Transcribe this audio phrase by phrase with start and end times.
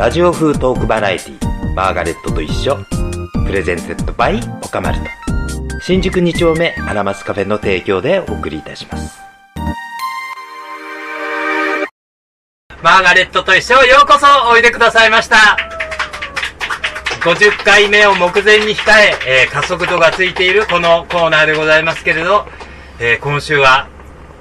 [0.00, 2.78] ラジオ風トークバラエティマーガレットと一緒。
[3.44, 5.04] プレゼンセットバイオカマルト。
[5.82, 9.20] 新宿2丁目アラマスカフェの提供でお送りいたします。
[12.82, 15.58] マーガレットと一緒ようこそおいでくださいました。
[17.22, 18.90] 50回目を目前に控
[19.26, 22.46] ええー加速度がついているこのコーナーでございますけれど、
[23.00, 23.86] えー今週は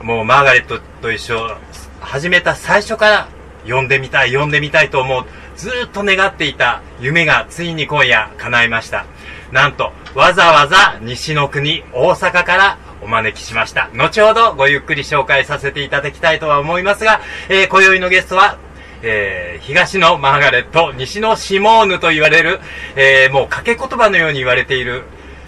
[0.03, 1.57] もうマーガレットと一緒
[1.99, 3.27] 始めた最初から
[3.63, 5.25] 読んでみたい読んでみたいと思う
[5.59, 9.05] ずっと願っていた夢がついに今夜叶いました。
[9.51, 13.89] なんとわざわざ西の国大阪からお招きしました。
[13.93, 18.57] 後ほどごゆっくり紹介させていただきたいとは思いますが、えー今宵のゲストは
[19.01, 22.61] えー東のマーガレット、西のシモーヌと言われる、
[22.95, 25.03] えーもう掛け言葉のように言われている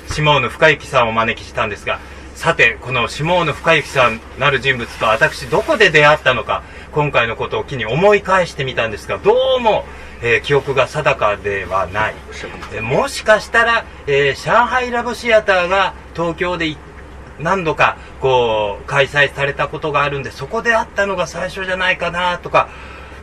[0.09, 2.01] シモーヌ深幸さんをお招きしたんですが、
[2.41, 9.85] さて、このシモーヌ深幸さんなる人物と私どこで出会ったのか、今回のことを機に思い返してみたんですが、どうも、
[10.23, 12.15] えー記憶が定かではない。
[12.73, 16.75] えーもしかしたら、えー上海ラブシアターが東京で
[17.39, 22.69] 何度かこう開催されたことがあるんでそこであったのが最初じゃないかなとか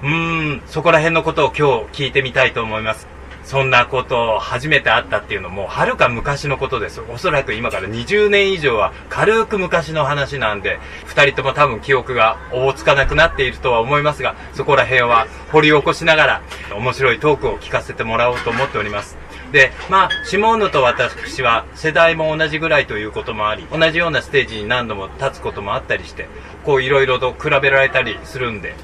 [0.00, 0.10] うー
[0.58, 3.17] んそこら辺のことを今日聞いてみたいと思います
[3.48, 7.00] そんなことを初めて会ったっていうのもはるか昔のことです。
[7.00, 16.42] おそらく今から20年以上は軽く昔の話なんで2人とも多分記憶がおぼつかなくなっているとは思いますがそこら辺は掘り起こしながら
[16.76, 19.16] 面白いトークを聞かせてもらおうと思っております。
[19.50, 26.28] で、まあ、シモーヌと私は世代も同じぐらいということもあり、同じようなステージに何度も立つこともあったりして、
[26.64, 28.74] こういろいろと比べられたりするんで、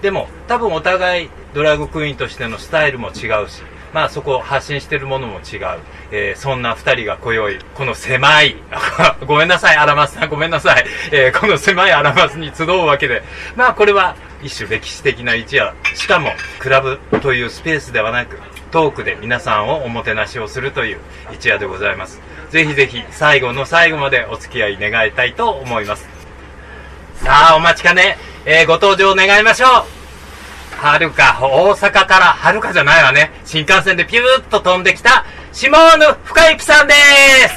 [0.00, 3.62] でも多分お互いドラッグクイーンとしてのスタイルも違うし、
[3.92, 5.80] まあそこ発信してるものも違う。
[6.10, 8.56] えーそんな二人が今宵、この狭い、
[9.26, 10.84] ごめんなさい、アラマスさんごめんなさい。
[11.10, 13.22] えーこの狭いアラマスに集うわけで、
[13.56, 15.74] まあこれは一種歴史的な一夜。
[15.94, 18.38] しかも、クラブというスペースではなく、
[18.70, 20.98] トークで皆さんをおもてなしをするという
[21.32, 22.20] 一夜でございます。
[22.50, 26.08] ぜひぜひ最後の最後までお付き合い願いたいと思います。
[27.16, 29.66] さあ、お待ちかね、えーご登場願いましょ
[29.98, 30.01] う
[30.82, 33.30] はるか、大阪から、はるかじゃないわね。
[33.44, 37.54] 新幹線でピューッと飛んできた、シモーヌ深幸さんです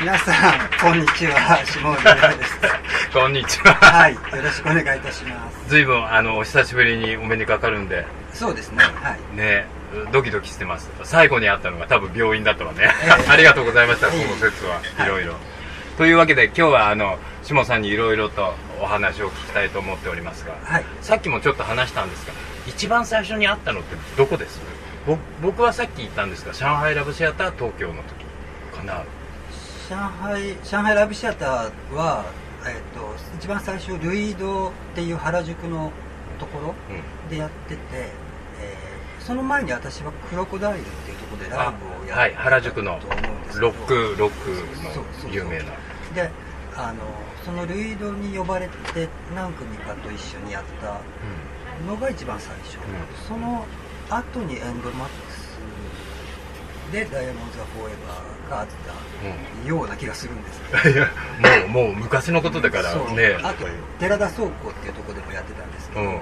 [0.00, 1.58] 皆さん、こんにちは。
[1.66, 2.60] 下村です。
[3.12, 3.74] こんにちは。
[3.74, 5.68] はい、よろしくお願いいたします。
[5.68, 9.36] ずいぶん、あの、お久しぶりにお目にかかるんで、そうですね、はい。
[9.36, 9.66] ね、
[10.12, 10.88] ドキドキしてます。
[11.02, 12.94] 最後に会ったのが多分病院だったわね。
[13.02, 14.74] ええ ありがとうございました、この説は。
[14.74, 15.34] はいいろいろ。
[15.98, 20.84] というわけで、今日はあの、下さんにいろいろとお話を聞きたいと思っておりますが、はい。
[21.00, 22.32] さっきもちょっと話したんですが、
[22.66, 24.60] 一番最初に会ったのってどこです？
[25.06, 28.24] ぼ僕はさっき言ったんですが、上海ラブシアター東京の時
[28.76, 29.04] かな？
[29.88, 32.24] 上海、上海ラブシアターは、
[32.66, 35.92] えっ、と、一番最初、ルイードっていう原宿の
[36.38, 37.28] ところうん。
[37.30, 45.64] でやってて、えーその前に私はクロコダイルっていうところでライブをやはい、ってた原宿のと思うんですけどロック、ロックそうそうそうの有名な。
[46.14, 46.30] で、
[46.76, 47.02] あの、
[47.44, 51.00] そのルイードに呼ばれて何組かと一緒にやった
[51.86, 52.80] のが一番最初、ん。
[53.28, 53.64] その
[54.10, 55.44] 後にエンドマックス
[56.92, 61.10] でダイヤモンド・ザ・フォーエバーがあったような気がするんですけど、 いや
[61.68, 63.38] もう、もう昔のことだからね。
[63.42, 63.66] あと
[63.98, 66.06] 寺田倉庫っていうところでもやってたんですけど、うん。
[66.06, 66.20] ま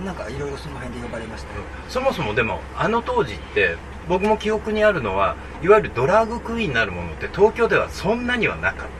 [0.00, 1.54] あ、なんかいろいろその辺で呼ばれました。
[1.54, 3.76] よ、そもそもでもあの当時って
[4.08, 8.97] 僕も記憶にあるのはいわゆるドラッグクイーンになるものって東京ではそんなにはなかった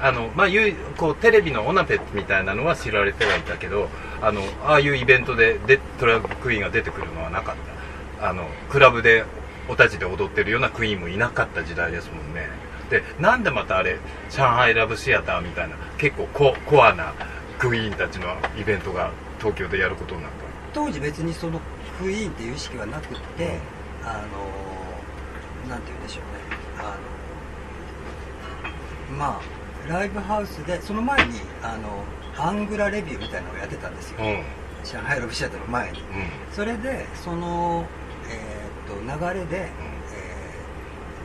[0.00, 3.88] あのまあいうこうテレビのオナペみたいなのは知られてはいたけど
[4.22, 7.78] あのああいうイベントででドラッグクイーンが出てくるのはなかった。
[8.20, 9.24] あのクラブで
[9.68, 12.48] おたちで踊ってるようなクイーンもいなかった時代ですもんね。
[12.90, 13.98] でなんでまたあれ
[14.30, 17.12] 上海ラブシアターみたいな結構ココアな
[17.58, 20.38] クイーンたちのイベントが東京でやることになった
[20.72, 21.60] 当時別にその
[22.00, 23.58] クイーンっていう意識はなくって、
[24.04, 24.24] あ
[25.66, 26.58] のなんて言うんでしょうね。
[26.78, 26.82] あ
[29.12, 29.57] のまあ
[29.88, 32.04] ライブハウスでその前にあの
[32.36, 34.42] アングラレビューみたいなのをやってたんですよ、うん。
[34.84, 35.98] 上海ラブシアターの前に。
[35.98, 36.04] うん。
[36.52, 37.84] それでその、
[38.30, 39.70] えーっと流れで、え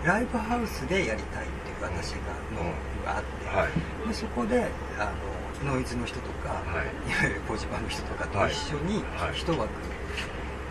[0.03, 2.59] ーライブハウスでやりたいっていう私がの
[3.05, 3.67] があって、は
[4.05, 4.07] い。
[4.09, 4.67] でそこで
[4.99, 5.13] あ
[5.63, 7.09] のノイズの人とか、はい。
[7.09, 9.33] い、わゆるポジパンの人とかと一緒にはい。
[9.33, 9.69] 一枠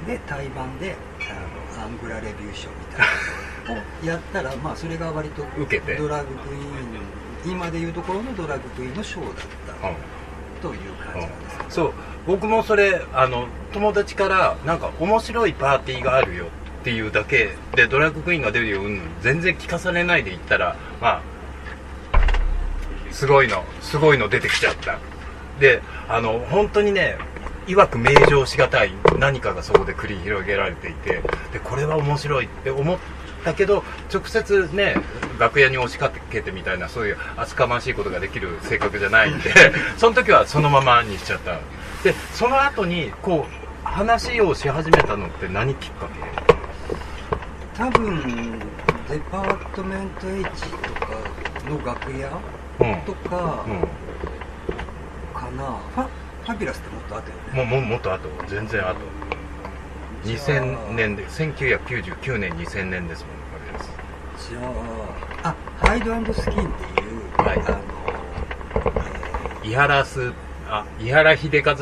[0.06, 0.96] で対バンで
[1.30, 5.96] あのアングラレビューショーみたいなのをやったら、まあ、それが割と受けて。
[5.96, 9.34] ドラッグクイーン今でいうところのドラッグクイーンのショーだっ
[9.80, 9.88] た。
[9.88, 9.94] うん
[10.62, 11.92] という感じなんですけど、そう。
[12.24, 16.46] 僕もそれあの友達からなんか面白いパーティーがあるよ
[16.82, 21.22] っていうだけでドラッグクイーンが出るようん全然聞かされないで行ったらまあ
[23.10, 24.98] すごいのすごいの出てきちゃった。
[25.58, 27.18] であの本当にね
[27.66, 31.22] 曰く名状しがたい何かがそこで繰り広げられていて
[31.52, 32.98] でこれは面白いって思っ
[33.42, 34.96] たけど直接ね
[35.38, 39.52] 楽屋に押しかけてみたいなそういう厚かましいことができる性格じゃないんで
[39.98, 41.58] その時はそのままにしちゃった。
[42.02, 46.08] でその後にこう話をし始めたのって何きっか
[47.76, 48.58] 多分
[49.08, 51.12] デパートメント H とか
[51.68, 52.28] の楽屋
[52.78, 53.00] けうん。
[53.02, 53.80] とかうん。
[55.34, 55.64] かな、
[55.94, 56.06] ファ
[56.44, 57.70] ファビュラスってもっと後よね。
[57.70, 58.28] もうもうもっと後。
[58.48, 58.96] 全然後
[60.24, 64.50] 2000年で1999年2000年ですもんこれです。
[64.50, 64.60] じゃ
[65.42, 67.58] ああハイドスキンっていう、はい。
[67.58, 67.78] あの、
[69.64, 70.32] え伊原スー
[70.68, 71.76] あ伊原秀和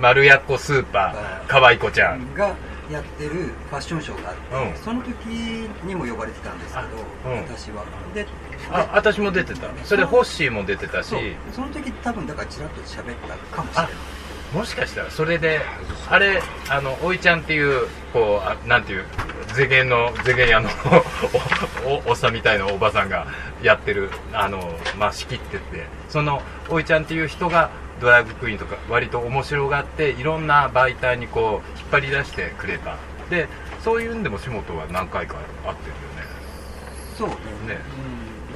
[0.00, 2.20] 丸やっこスーパーかわいこちゃん。
[2.20, 2.54] ーが
[2.90, 4.84] やってるファッションショーがあって、うん。
[4.84, 6.86] その時にも呼ばれてたんですけど、
[7.30, 7.42] あうん。
[7.42, 7.84] 私は。
[8.14, 8.26] で
[8.70, 9.68] あ私も出てた。
[9.84, 11.14] それホッシーも出てたし。
[11.52, 13.92] その時多分だからちらっと喋ったかもしれない
[14.52, 15.60] もしかしたらそれで
[16.08, 16.40] あれ
[16.70, 19.04] あのおいちゃんっていうこうあなんていう
[19.54, 20.68] 世間の世間屋の
[21.84, 23.26] おおおっさんみたいなおばさんが
[23.62, 24.60] やってるあの
[24.98, 27.70] まあ仕切っててそのおいちゃんっていう人が
[28.00, 32.96] ドラッグクイーンとか割と面白がっていろんな媒体にこう引っ張り出してくれた。
[33.30, 33.48] で
[33.82, 36.26] そういうんでも下本は何回か会ってるよね。
[37.16, 37.34] そうね。
[37.74, 37.80] ね。
[37.95, 37.95] うん、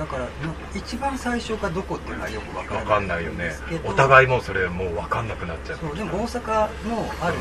[0.00, 0.30] だからな
[0.74, 3.52] 一番最初がどこっていうのはよくわかないかんないよね
[3.84, 7.36] お互いもうそれもう分かんなくなっちゃってそうでも大阪のある、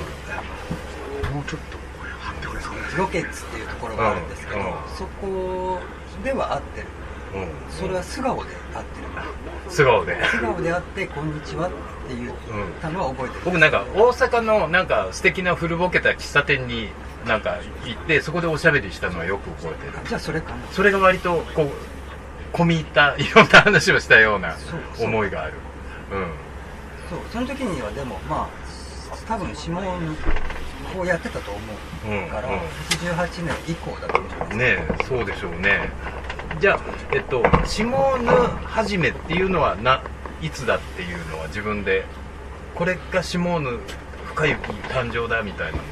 [1.34, 1.78] もうちょっと
[2.52, 4.74] 800円そうですロケッツっていうところがあるんですけど、うんうん。
[4.98, 5.80] そこ
[6.22, 6.88] では会ってる。
[7.36, 7.48] うん。
[7.72, 9.08] それは素顔で会ってる。
[9.70, 10.26] 素顔で。
[10.26, 11.76] 素顔で会って「こんにちは」って
[12.10, 12.34] 言っ
[12.82, 16.90] たのは覚えてる、僕なんか大阪のなんか素敵な古ぼけた喫茶店に
[17.26, 20.06] なんか行ってそこでおしゃべりしたのはよく覚えてる。
[20.06, 20.58] じゃあそれかな。
[20.72, 21.99] それが割とこう
[22.54, 24.56] 込み入ったいろんな話をしたような
[25.00, 25.54] 思いがある。
[27.10, 28.50] そうその時にはでもま
[29.12, 30.16] あ多分指紋
[30.98, 31.60] をやってたと思
[32.04, 32.60] うから、うんうん。
[33.16, 35.90] 88年以降だと思うねえそうでしょうね。
[36.60, 36.80] じゃあ
[37.13, 37.84] えっと下
[38.18, 40.02] ぬはじめっていうのはな
[40.42, 42.06] いつだっていうのは自分で
[42.75, 43.80] これが下ぬ
[44.25, 44.60] 深雪
[44.90, 45.90] 誕生だみたいなのって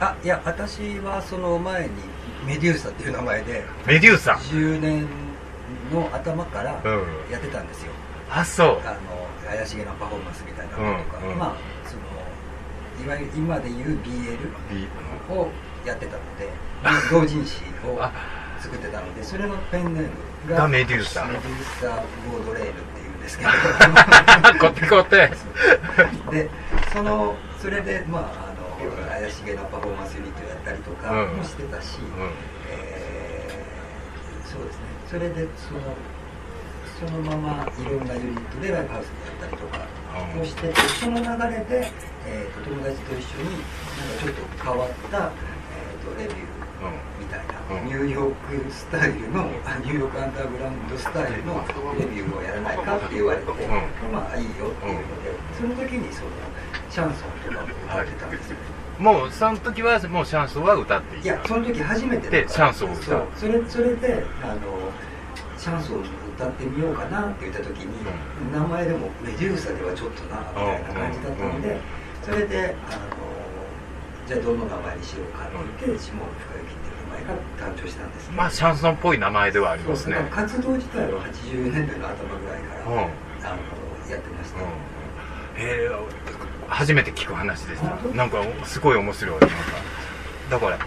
[0.00, 1.90] あいや私はその前に
[2.46, 4.32] メデューサっていう名前でメデューサ。
[4.32, 5.06] 10年
[5.92, 7.32] の頭からうん。
[7.32, 7.92] やってたんですよ、
[8.30, 8.68] あそう。
[8.84, 11.38] あの怪しげなパフォーマンスみたいなのとか、うんうん。
[11.38, 11.54] まあ
[11.88, 12.02] その
[13.04, 14.38] いわゆる今でいう BL
[14.70, 14.88] ビ
[15.34, 15.48] を
[15.84, 16.48] やってたので
[17.10, 18.12] 同人誌をあ
[18.60, 20.10] 作ってたのでそれのペンネーム
[20.50, 23.50] ががメデューサメデューサボードレールっていうんですけど。
[24.60, 25.30] こってこって。
[26.30, 26.50] で
[26.92, 28.49] そのそれでまあ
[28.88, 31.36] 怪しげなパフォーマンスユニットやったりとかうん。
[31.36, 32.30] もしてたし、うん。
[32.70, 34.82] えーそうですね。
[35.08, 35.80] それでその
[36.98, 39.86] そのままいろんなユニットでライブハウスでやったりとか
[40.34, 40.40] うん。
[40.40, 41.86] をしててその流れで、
[42.26, 46.50] えーと友達と一緒になんかちょっと変わった、えーとレビュー
[47.20, 47.86] みたいな、うん。
[47.86, 51.62] ニューヨークスタイルのあニューヨークアンダーグラウンドスタイルの
[51.98, 53.54] レビューをやらないかって言われて、ん。
[54.10, 56.30] まあいいよっていうので、その時にその
[56.90, 58.56] シャンソンとかも歌ってたんですよ、
[58.98, 63.04] もうその時はもうシャンソンは歌っていいいやその時初めてでシャンソンを歌う。
[63.36, 64.58] そうそれそれであの
[65.56, 66.00] シャンソンを
[66.36, 67.92] 歌ってみようかなって言った時に、
[68.52, 71.80] 名前でもメデューサではちょっとなみたいな感じだったので、
[72.22, 73.10] それであの
[74.26, 80.16] じゃあどの名前にしようかって言って、下野深雪っていう名前が誕生したんですねまあシャンソンっぽい名前ではありますね。
[80.30, 82.92] 活動自体は80年代の頭ぐらいから、うん。
[82.92, 83.10] うんあの
[84.10, 84.64] やってました、へ
[85.58, 85.88] え
[86.70, 87.96] 初めて聞く話でした。
[88.16, 89.40] なんかすごい面白い。
[89.40, 89.56] なんか
[90.50, 90.78] だから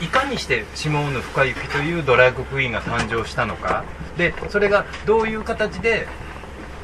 [0.00, 3.84] いかにして下野深雪というドラッグクイーンが誕生したのか。
[4.16, 6.06] でそれがどういう形で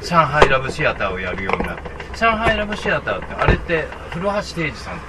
[0.01, 1.83] 上海ラブシアターをやるようになって
[2.17, 5.05] 上海ラブシアターってあれって古橋定治さんと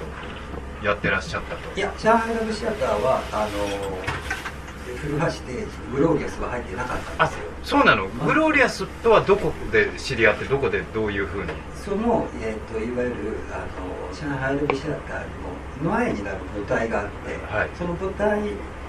[0.85, 1.79] やってらっしゃったと？
[1.79, 8.07] いや上海ラブシアターはあの古橋定治グローリアスは入ってなかったんあですよそうなの？
[8.07, 11.49] グローリアスとはどこで知り合ってどこでどういうふうに？
[11.75, 13.15] その、えー、といわゆる
[13.51, 17.71] あの上海ラブシアターの前になる舞台があって、はい。
[17.77, 18.41] その舞台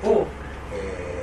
[0.09, 0.27] を、
[0.73, 1.17] えー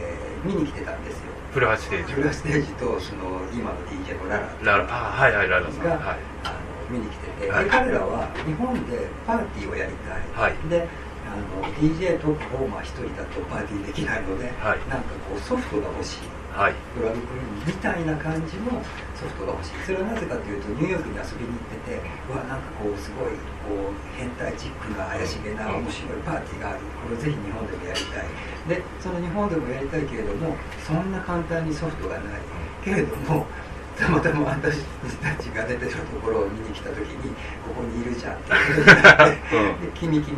[0.45, 1.33] 見に来てたんですよ。
[1.55, 4.85] 古橋定治古橋ステージとその今の DJ のララララ。
[4.91, 5.85] あはいはいララさん。
[5.85, 6.01] が、はい。
[6.45, 6.51] あ
[6.93, 7.65] の見に来てて、はい。
[7.65, 10.69] で彼らは日本でパーティーをやりたい、はい。
[10.69, 10.87] で
[11.25, 11.33] あ
[11.65, 14.79] の DJ とパフォーマー一人だとパーティーできないので、はい。
[14.91, 16.19] なんかこうソフトが欲しい
[16.55, 16.75] はい。
[16.95, 18.79] ドラッグクイーンみたいな感じの
[19.19, 19.83] ソフトが欲しい。
[19.87, 23.35] それはなぜかというとニューヨークに遊びに行っててうわなんかこうすごい
[23.67, 26.87] こう変態チックな怪しげな面白いパーティーがある。
[27.03, 28.31] これをぜひ日本でもやりたい。
[28.71, 30.55] でその日本でもやりたいけれども
[30.87, 32.43] そんな簡単にソフトがない
[32.87, 33.47] けれども
[33.99, 34.79] たまたま私
[35.23, 37.35] たちが出てるところを見に来た時に
[37.67, 39.81] 「ここにいるじゃん」 って言われてうん。
[39.83, 40.35] で君君」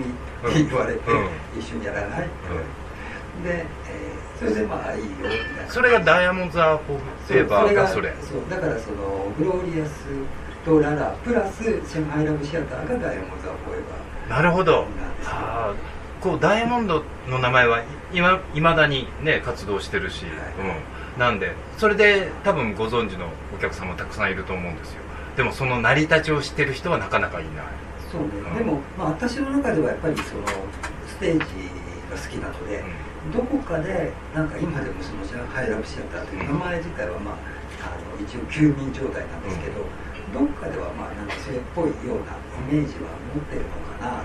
[0.49, 1.28] って言われてうん
[1.61, 2.30] 「一緒にやらない?」って。
[2.49, 5.09] 言われてで、えーそれでまあいいよ。
[5.09, 10.05] みたいなそれがダイヤモンド・ザ・フォーセーバーがそれそうだからそのグローリアス
[10.64, 13.81] とララプラスシャンハイラブシアターがダイヤモンド・ザ・フォーエ
[14.28, 14.43] バー。
[14.43, 14.87] なるほど。
[15.25, 20.35] あーこうダイヤモンドの名前はいま未だにね活動してるし、はい。
[21.14, 25.02] うん、なんでそれで多分ご存知のお客様たくさんいると思うんですよ。
[25.37, 27.64] でもその成り立ちを知ってる人はなかなかいない。
[28.11, 28.57] そうね、うん。
[28.57, 30.43] でも、まあ、私の中ではやっぱりその
[31.07, 31.45] ステージが
[32.16, 32.83] 好きなので、
[33.33, 37.35] どこかでなんか今でもその上海ラブシアターという名前自体は、まあ、
[37.83, 39.85] あの一応休眠状態なんですけど、
[40.33, 42.37] どっかではまあなんかそれっぽいような
[42.71, 43.68] イメージは持ってるの
[43.99, 44.23] かな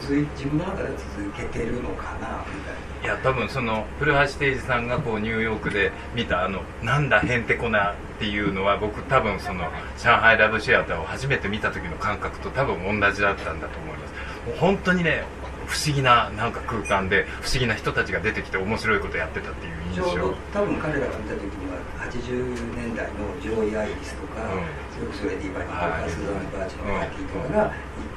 [0.00, 2.94] 続い自分の中では続けてるのかなみたいな。
[3.04, 14.14] いや多分その古橋定治さんがこうニューヨークで見たあのなんだへんてこなっていうのは僕多分その上海ラブシアターを初めて見た時の感覚と多分同じだったんだと思います。
[14.58, 15.24] 本当にね
[15.66, 20.02] 不思議ななんか空間で不思議な人たちが出てきて面白いことやってたっていう印象。
[20.04, 21.80] ちょうど多分彼らが見た時には
[22.10, 24.66] 80年代のジョーイ・アリアスとか、うん。
[24.94, 27.68] それこそレディ・バニーとか、はいスザンヌ・バーチュのパーティーとかがい。
[27.68, 27.72] っ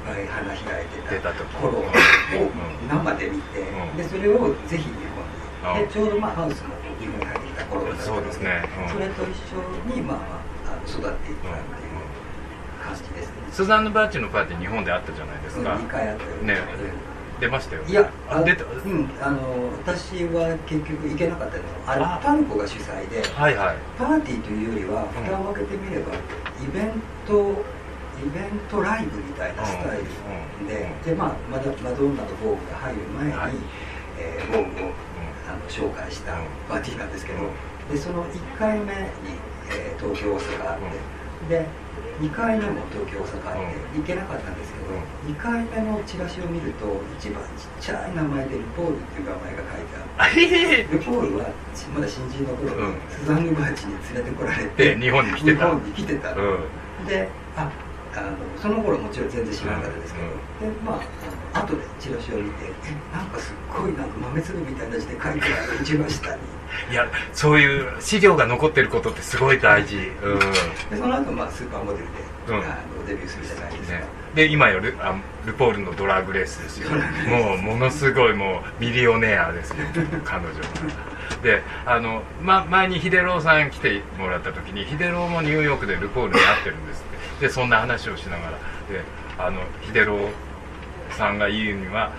[0.05, 3.97] ぱい花開いてた頃をうん生で見て、うん。
[3.97, 4.93] でそれをぜひ日
[5.63, 5.87] 本に、うん。
[5.87, 8.63] でちょうどまあハウスも日本に入ってきた頃だったのでそうですね。
[8.87, 8.93] うん。
[8.93, 10.47] それと一緒に、まあ
[10.87, 12.07] 育っていったっていう
[12.83, 13.33] 感じですね。
[13.51, 16.57] スザンヌ・バーチのパーティー日本であったじゃないですか、2回あったよね
[17.39, 17.91] 出ましたよね。
[17.91, 19.39] いやあ出たうん、あの
[19.85, 22.19] 私は結局行けなかったのあれあ。
[22.23, 23.75] パルコが主催ではいはい。
[23.97, 25.23] パーティーというよりはうん。
[25.23, 26.91] 蓋を開けてみればイベン
[27.27, 27.51] ト
[28.17, 31.01] イベントライブみたいなスタイルで、うん。
[31.03, 33.51] でまあマドマドンナとボーグが入る前に、はい。
[34.19, 34.91] えーボーグを
[35.47, 36.39] あの紹介したうん。
[36.67, 37.93] パーティーなんですけど、うん。
[37.93, 38.89] でその1回目に、
[39.69, 40.85] えー東京大阪あって、
[41.49, 41.65] で
[42.19, 44.97] 2回目も東京大阪あって、行けなかったんですけど、う
[45.29, 46.85] 2回目のチラシを見ると
[47.19, 51.45] 一番ちっちゃい名前でルポールっていう名前が書いてあってあへへルポールは
[51.93, 52.97] まだ新人の頃にうん。
[53.09, 55.65] スザンヌ・バーチに連れてこられて、で日本に来てた。
[55.65, 57.05] 日本に来てたの、うん。
[57.05, 57.69] であ
[58.15, 60.73] あのその頃もちろん全然知らなかったですけど、うん。
[60.73, 61.01] でまあ
[61.59, 65.39] 後でチラシを見てえなんかすっごいなんか豆粒みたいな字で書いてある
[65.81, 66.41] 一番下に。
[66.91, 69.97] いやそういう資料が残ってることってすごい大事。
[69.97, 70.39] うん。
[70.39, 72.11] でその後まあスーパーモデルで、
[72.49, 72.55] うん。
[72.55, 76.89] あのデビューするじゃないですか、ね、で今よルあルポールのドラッグレースですよ。
[77.29, 79.77] もうものすごいもうミリオネアですよ。
[80.25, 81.17] 彼女は。
[81.41, 87.05] であの、ま、前に秀郎さん来てもらった時に秀郎もニューヨークでルポールに会ってるんです
[87.37, 87.47] って。
[87.47, 88.51] でそんな話をしながら。
[88.51, 88.57] で
[89.37, 89.61] あの
[89.93, 90.29] 秀郎
[91.13, 92.11] さんが言うには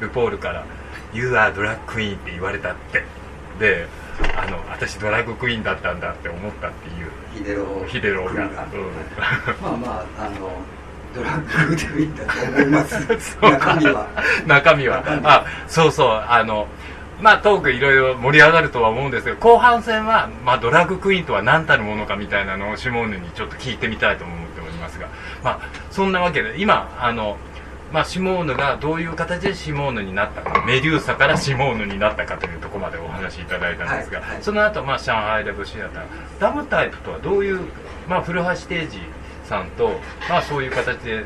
[0.00, 0.64] ルポールから
[1.12, 3.04] 「You are drag queen」って言われたって。
[3.58, 3.86] で
[4.36, 7.10] あの私ドラッグクイーンだったんだって思ったっていう。
[7.34, 8.30] ヒデロヒデロが。
[8.30, 8.48] 君うん。
[9.62, 10.50] まあまああの
[11.14, 13.38] ドラッグでいいんだと思います。
[13.40, 14.06] 中身は。
[14.46, 15.02] 中身は。
[15.24, 16.24] あそうそう。
[16.28, 16.68] あの
[17.20, 25.06] まあトークいろいろ盛り上がるとは思うんですけど後半戦は、まあ、ドラッグクイーンとは何たるものかみたいなのをシモーヌにちょっと聞いてみたいと思っておりますが。
[25.42, 25.58] まあ
[25.90, 27.36] そんなわけで今あの
[27.92, 34.42] まあ、シモーヌがどういう形でシモーヌになったかメデューサからシモーヌになったかというところまでお話しいただいたんですが、はいはい。
[34.42, 36.04] その後、まあ上海ラブシアター
[36.40, 37.60] ダムタイプとはどういう、
[38.08, 38.98] まあ、古橋定治
[39.44, 39.90] さんと、
[40.28, 41.24] まあ、そういう形で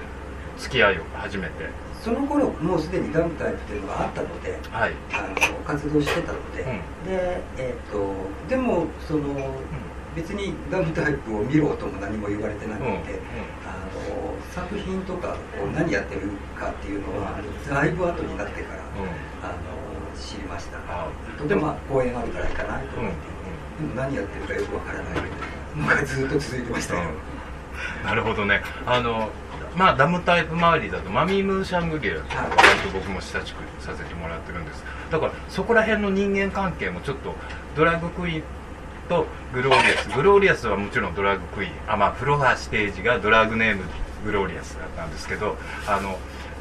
[0.58, 1.86] 付き合いを始めて。
[2.02, 7.10] その頃もうすでにガムタイプっていうのがあったのではい、あの活動してたので、うん。
[7.10, 8.14] でえっ、と
[8.48, 9.24] でもその
[10.16, 13.00] 別にガムタイプを見ろとも何も言われてなくて、うんうん。
[13.68, 16.22] あの作品とかを何やってる
[16.58, 18.80] かっていうのは、だいぶ後になってから、
[19.42, 19.52] あの
[20.18, 21.10] 知りましたあ
[21.46, 23.18] でもまあ公演あるから行かないと思って、
[23.82, 25.22] でも何やってるかよくわからないみたい
[25.76, 27.10] なのがずっと続いてましたよ、
[28.02, 28.62] なるほどね。
[28.86, 29.28] あの
[29.76, 34.82] まあダムタイプ周りだとマミー・ムーシャングゲラと割と僕も親しくさせてもらってるんです。
[35.10, 37.34] だからそこら辺の人間関係もちょっと
[37.76, 38.42] ドラッグクイーン
[39.08, 41.72] とグローリアスグローリアスはもちろんドラッグクイーン。
[41.86, 43.84] あまあフロアステージがドラッグネーム
[44.24, 46.18] グローリアスだったんですけどあの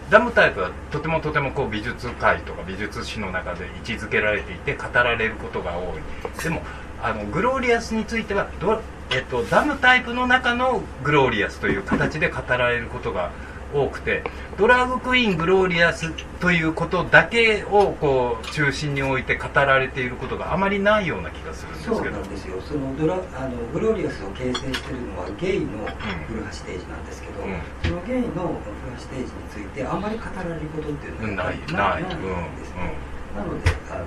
[0.09, 6.43] ダムタイプはとてもとてもこう美術界とか美術史の中で位置づけられていて語られることが多い。
[6.43, 6.61] でも
[7.01, 13.31] あのグローリアスについてはド、えっと、ダムタイプの中のグローリアスという形で語られることが
[13.75, 14.23] 多くて
[14.57, 22.61] ドラッグクイーングローリアスということだけをこう中心に置いて語られていることがあまりないような気がするんですそうけどなんですよ。
[22.61, 25.85] そのドラあのグローリアスを形成してるのはゲイの
[26.27, 27.59] 古橋ステージなんですけど、うん。
[27.83, 32.95] そのゲイの古橋ステージについてあまり語られることっていうのはないないないうんんですね、
[33.35, 33.99] なのであ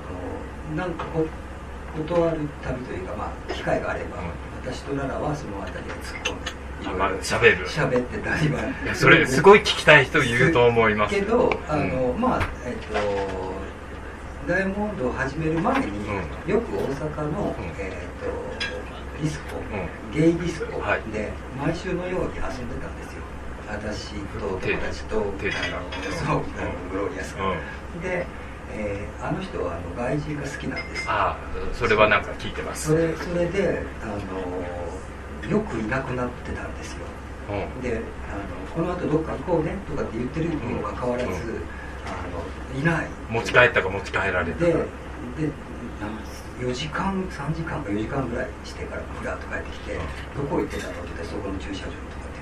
[0.73, 1.27] のなんかこ
[1.97, 4.17] 断る旅というか、まあ、機会があれば、
[4.63, 7.67] 私とララはその辺りで突っ込んであまあ喋る。
[7.67, 8.61] 喋ってたりは。
[8.85, 11.15] いやそれすごい聞きたい人いると思います。
[11.15, 12.21] けどあの、うん。
[12.21, 12.95] まあえっと
[14.47, 15.87] ダイヤモンドを始める前に、
[16.47, 17.65] うよく大阪の、うん。
[17.79, 17.93] えっ
[18.23, 18.31] と
[19.21, 19.61] ディスコ、う
[20.15, 21.03] ゲイディスコはい。
[21.13, 23.23] で、毎週のように遊んでたんですよ。
[23.69, 26.43] 私と友達とあのテそうあの
[26.91, 27.35] グロリアス。
[27.35, 28.01] が、うん。
[28.01, 28.27] で、
[28.73, 31.05] えーあの人はあの外人が好きなんです。
[31.05, 32.89] よああそれはなんか聞いてます。
[32.89, 34.15] それそれであの
[35.51, 37.07] よくいなくなってたんですよ。
[37.51, 37.83] うん。
[37.83, 38.03] であの
[38.75, 41.33] この後どっか行こうねとかって言ってるにもかかわらず、うん。
[42.07, 42.11] あ
[42.75, 43.09] のいない。
[43.31, 44.79] 持ち帰ったか持ち帰られたでか
[45.39, 45.51] で
[46.61, 49.95] 4時間3時間か4時間ぐらいしてからふらっと帰ってきて
[50.37, 52.35] 「どこ行ってたの?」って言ったら「そこの駐車場」とかっ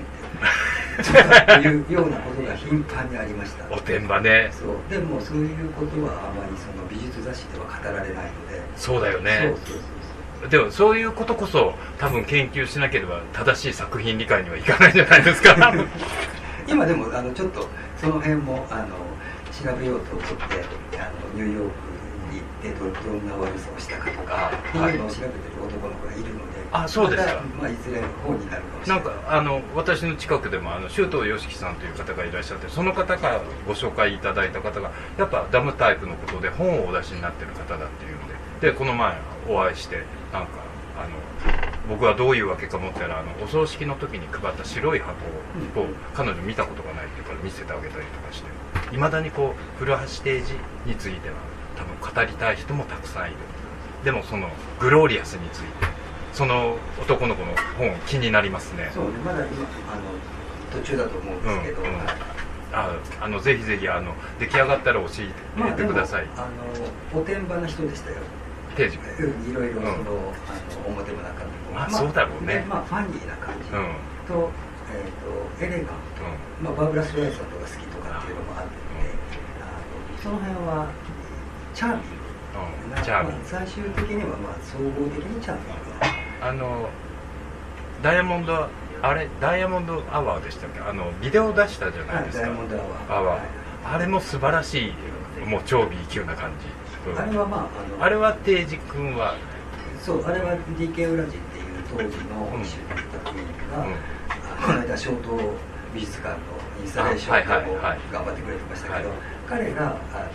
[1.05, 3.65] て言って いうようなことが頻繁にありました。
[3.69, 4.49] おてんばね。
[4.51, 4.77] そう。
[4.89, 8.61] でもそういうことはあまりその美術雑誌では語られないので。
[8.75, 9.37] そうだよね。
[9.41, 10.06] そうそうそう
[10.49, 15.73] でもそういうことこそ多分研究しなければ正しい作品理解にはいかないんじゃないですか。
[16.67, 17.67] 今でもあのちょっと
[17.99, 18.87] その辺もあの
[19.51, 21.87] 調べようと思ってあのニューヨーク
[22.31, 25.31] に行ってどどんな悪さをしたかとかっていうのを調べてる
[25.65, 27.41] 男の子がいるので、あそうですか。
[27.59, 38.27] まあ、いずれ本になるかもしれななんいかあの私の近くでもあの周東良樹さんという方がいらっしゃってその方からご紹介いただいた方がやっぱダムタイプのことで本をお出しになってる方だっていうの
[38.61, 39.13] ででこの前
[39.47, 40.03] お会いして
[40.33, 40.49] なんか
[40.97, 41.09] あの
[41.87, 50.53] 僕はどういうわけか思ったらあのお葬式の時に配った白い箱を、うん彼女見たことがないっていうから見せてあげたりとかしていまだにこう古橋定時
[50.85, 51.35] については
[51.75, 53.37] 多分語りたい人もたくさんいる。
[54.03, 55.67] でもそのグローリアスについて
[56.33, 58.89] その男の子の本気になりますね。
[58.93, 61.97] そうねまだ今あの途中だと思うんですけど、うんうん。
[61.99, 62.07] はい
[62.73, 62.91] あ
[63.21, 66.49] あのぜひぜひあの出来上がったら教えてください、あ
[67.15, 68.17] のおてんばな人でしたよ
[68.77, 69.49] 定時うん。
[69.49, 70.13] いろいろその、うんあの
[70.87, 72.53] 表も中身もまあそうだろうね。
[72.61, 73.69] でまあファニーな感じ。
[73.69, 73.75] と,、
[74.93, 75.09] えー、
[75.59, 75.85] とエレガン。
[76.15, 76.23] ト
[76.61, 78.71] まあ、バーブラ・ストライサンドが好きとかっていうのもあって、
[79.59, 80.87] あのその辺は
[81.73, 82.05] チャーミン
[82.95, 83.01] グ。
[83.01, 83.37] んチャーミング。
[83.37, 85.71] まあ最終的にはまあ総合的にチャーミング。
[86.39, 86.89] なあの
[88.01, 88.69] ダイヤモンド
[89.01, 90.79] あれダイヤモンドアワーでしたっけ？
[90.79, 92.77] あのビデオ出したじゃないですか、はいダイヤモンド
[93.13, 93.41] アワー。
[93.93, 96.67] あれも素晴らしいもう超 B 級な感じ、
[97.11, 97.19] うん。
[97.19, 99.35] あれはまああのあれは定時君は、
[100.01, 103.41] そうあれは DK ウラジっていう当時のうん一緒にいた国
[103.71, 103.93] が、うん。
[103.93, 105.37] あこの間小東
[105.93, 106.37] 美術館の
[106.81, 107.99] インスタレーションあはいはいをはい。
[108.11, 109.17] 頑張ってくれてましたけど、はい。
[109.47, 110.27] 彼があ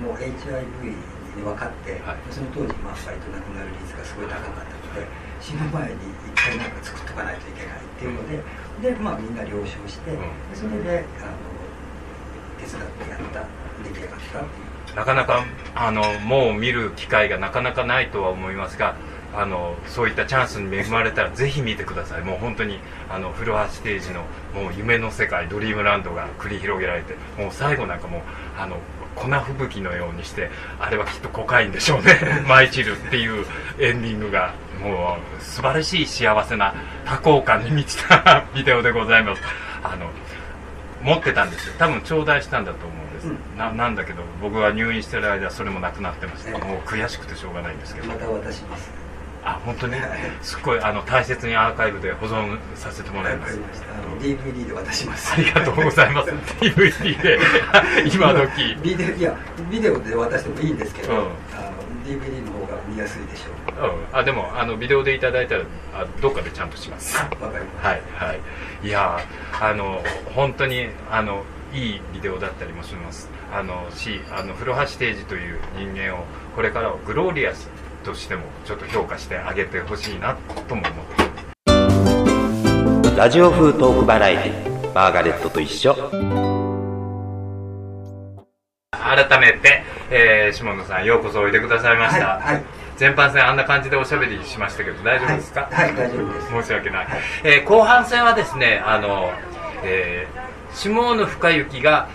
[0.00, 0.96] のもう HIV
[1.36, 2.18] に分かって、はい。
[2.30, 5.04] その当時、まあ、割と亡くなる率がすごい高かったので
[5.40, 8.40] 死ぬ前に一回なんか作っとかないといけないっていうので、
[8.80, 10.20] でまあ、みんな了承して、うん。
[10.48, 11.36] でそれであの
[12.56, 13.44] 手伝ってやった
[13.84, 14.65] 出来上がったっていう。
[14.96, 18.96] なかなかあのもう見る機会がなかなかないとは思いますが
[19.34, 22.22] あのそういったチャンスに恵まれたらぜひ見てください。
[22.22, 22.78] もう本当に
[23.10, 24.22] あの古橋ステージの
[24.54, 28.22] もう夢の世界ドリームランドが繰り広げられてもう最後なんかもう
[28.58, 28.78] あの
[29.14, 32.18] 粉吹雪のようにしてあれはきっとコカインでしょうね。
[32.48, 33.44] 舞い散るっていう
[33.78, 39.42] エンディングがもう素晴らしい幸せな多幸感に満ちた ビデオでございます。
[39.82, 40.10] あの
[41.02, 41.74] 持ってたんですよ。
[41.78, 43.05] 多分頂戴したんだと思う、
[43.56, 46.58] ななんだけど僕が入院してる間それもなくなってました、ええ。
[46.64, 48.08] もう悔しくてしょうがないんですけど。
[48.08, 48.90] また渡します。
[49.44, 49.94] あ本当に？
[50.42, 53.60] すっごいあの大切にアーカイブで保存させてもらいわます
[54.20, 55.34] DVD で渡します。
[55.34, 56.30] ありがとうございます。
[56.60, 57.38] DVD で
[58.12, 58.76] 今時。
[58.82, 59.36] ビデオいや
[59.70, 61.18] ビデオで渡してもいいんですけど、うん。
[61.18, 61.30] あの
[62.04, 63.86] DVD の方が見やすいでしょう。
[63.86, 64.18] うん。
[64.18, 65.60] あでもあのビデオでいただいたら
[65.94, 67.16] あどっかでちゃんとします。
[67.18, 68.40] わかりますはいはい。
[68.82, 70.02] いやーあの
[70.34, 73.28] 本当にあのいいビデオだったりもします。
[73.52, 76.24] あのしあの古橋定時という人間を
[76.54, 77.68] これからはグローリアス
[78.04, 80.36] としてもちょっと評価してあげてほしいな
[80.68, 81.24] とも思って
[81.66, 83.16] ます。
[83.16, 85.94] ラジオ風トークバラエティマーガレットと一緒。
[88.92, 92.64] 改めて、えー下野さんようこそおいでくださいました、はいはい。
[92.98, 96.48] 前半戦あんな感じでおしゃべりしましたけど大丈夫ですか、はい、はい、大丈夫です。
[96.48, 99.32] 申し訳ない、はいえー後半戦はですねあの、
[99.82, 100.45] えー、
[100.76, 102.08] 下野深雪が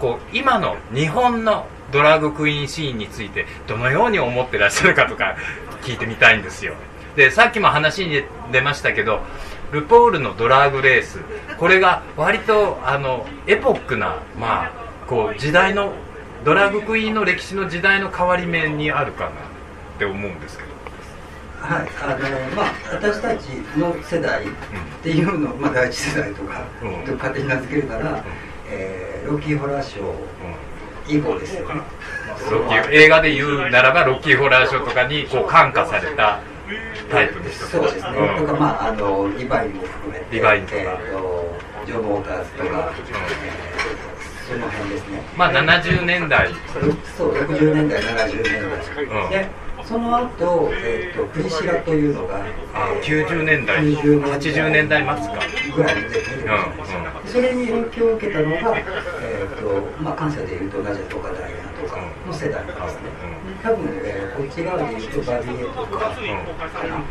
[0.00, 5.36] こう今の日本のドラッグクイーンシーンについてどのように思ってらっしゃるかとか
[5.82, 6.74] 聞いてみたいんですよ。
[7.16, 9.20] でさっきも話に出ましたけど
[9.72, 11.20] ルポールのドラッグレース
[11.58, 14.72] これが割とあのエポックな、まあ、
[15.06, 15.92] こう時代の
[16.44, 19.32] ドラッグクイーンの歴史の時代の変わり目にあるかなっ
[19.98, 20.79] て思うんですけど。
[21.60, 21.88] はい。
[22.02, 23.46] あのまあ私たち
[23.76, 24.46] の世代っ
[25.02, 27.04] ていうの、まあ、第一世代とか、うん。
[27.06, 28.24] と勝手に名付けるなら、
[28.70, 31.74] えーロッキーホラーショー以降ですよね。
[32.50, 36.40] ロッキー映画で言うならばロッキーホラーショーとかにこう感化された
[37.10, 38.46] タイプの人そうですね、うん。
[38.46, 40.76] とかまああのリバインも含めてリバインとか。
[40.78, 44.10] えーとジョー・モーターズとか、えー
[44.50, 45.22] その辺ですね。
[45.36, 46.50] まあ70年代。
[47.16, 48.52] そう60年代70年
[48.96, 49.30] 代、うん。
[49.30, 49.48] で
[49.90, 52.46] その後、えー、とプリシラというのが、あ
[52.94, 55.42] えー90年代90 80年代末か。
[55.74, 57.26] ぐらいに出てるんですようんうん。
[57.26, 63.10] それに影響を受けたのが、えーとまあ、関西でいうとナジャとかダイアナとかの世代ですね、
[63.64, 67.02] 多分、えーこっち側でいうとバビエとかかな、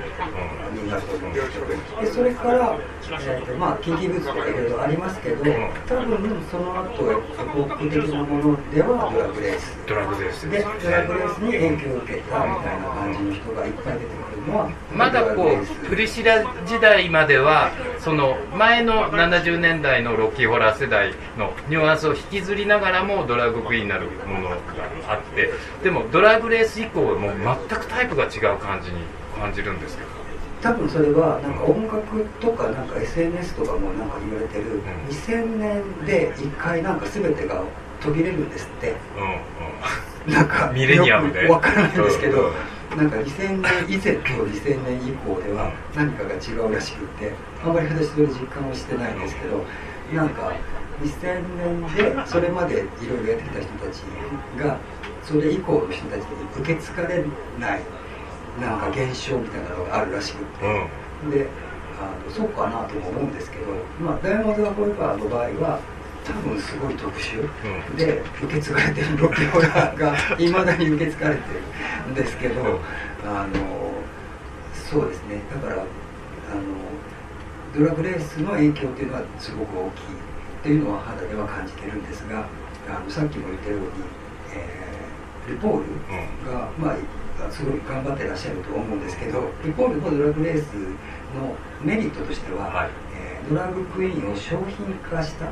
[0.71, 1.65] になると思うんですけど。
[2.01, 2.77] でそれから、
[3.11, 3.53] えーと。
[3.57, 5.43] まあ、キンキーブーツとかいろいろありますけど
[5.87, 9.77] 多分その後エポック的なものではドラグレース。
[9.87, 24.57] ドラグレースでドラグレースに影響を受けたみたいな感じの人がいっぱい出てくるのはまだこうプリシラ時代まではその前の70年代のロッキーホラー世代のニュアンスを引きずりながらもドラッグクイーンになるものが
[25.07, 25.51] あって
[25.83, 28.97] でもドラッグレース以降はもう全くタイプが違う感じに
[29.39, 30.18] 感じるんですけど。
[30.61, 34.81] 多分それはなんか音楽とかなんか SNS とかもなんか言われてるん。
[35.09, 37.63] 2000年で一回なんか全てが
[38.01, 38.95] 途切れるんですって。
[39.17, 41.43] うんなんかミレニアムで。
[41.43, 42.97] よくわからないんですけど、うん。
[42.97, 49.63] なんか2000年以前と2000年以降では何かが違うらしくってあんまり私それ実感はしてないんですけど
[50.13, 50.51] なんか
[51.01, 53.99] 2000年でそれまでいろいろやってきた人たち
[54.59, 54.77] が
[55.23, 56.25] それ以降の人たちに
[56.61, 57.23] 受け継がれ
[57.59, 57.81] ない
[58.59, 60.65] なんか現象みたいなのがあるらしくって、
[61.25, 61.31] うん。
[61.31, 61.47] で
[61.99, 63.65] あのそうかなとも思うんですけど、
[64.01, 65.79] まあ、ダイヤモンド・ザ・フォーエバーの場合は
[66.23, 67.95] 多分すごい特殊、うん。
[67.97, 71.41] で受け継がれてるロケホラーがいまだに受け継がれて
[72.05, 72.61] るんですけど、
[73.25, 73.91] あの
[74.73, 75.41] そうですね。
[75.51, 75.83] だからあの
[77.77, 82.45] ドラッグレースの影響っていうのはすごく大きいっていうのは肌では感じてるんですが
[82.89, 83.85] あのさっきも言ったように、
[84.53, 84.89] えー
[85.49, 86.95] ルポールが、まあ、
[87.51, 90.73] すごい頑張ってらっしゃると思うんですけどルポールのドラッグレース
[91.35, 92.89] のメリットとしては、はい。
[93.15, 95.47] えードラッグクイーンを商品化した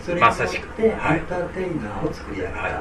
[0.00, 0.36] それによっ
[0.76, 2.72] てエンはいターテイナーを作り上げた、はい。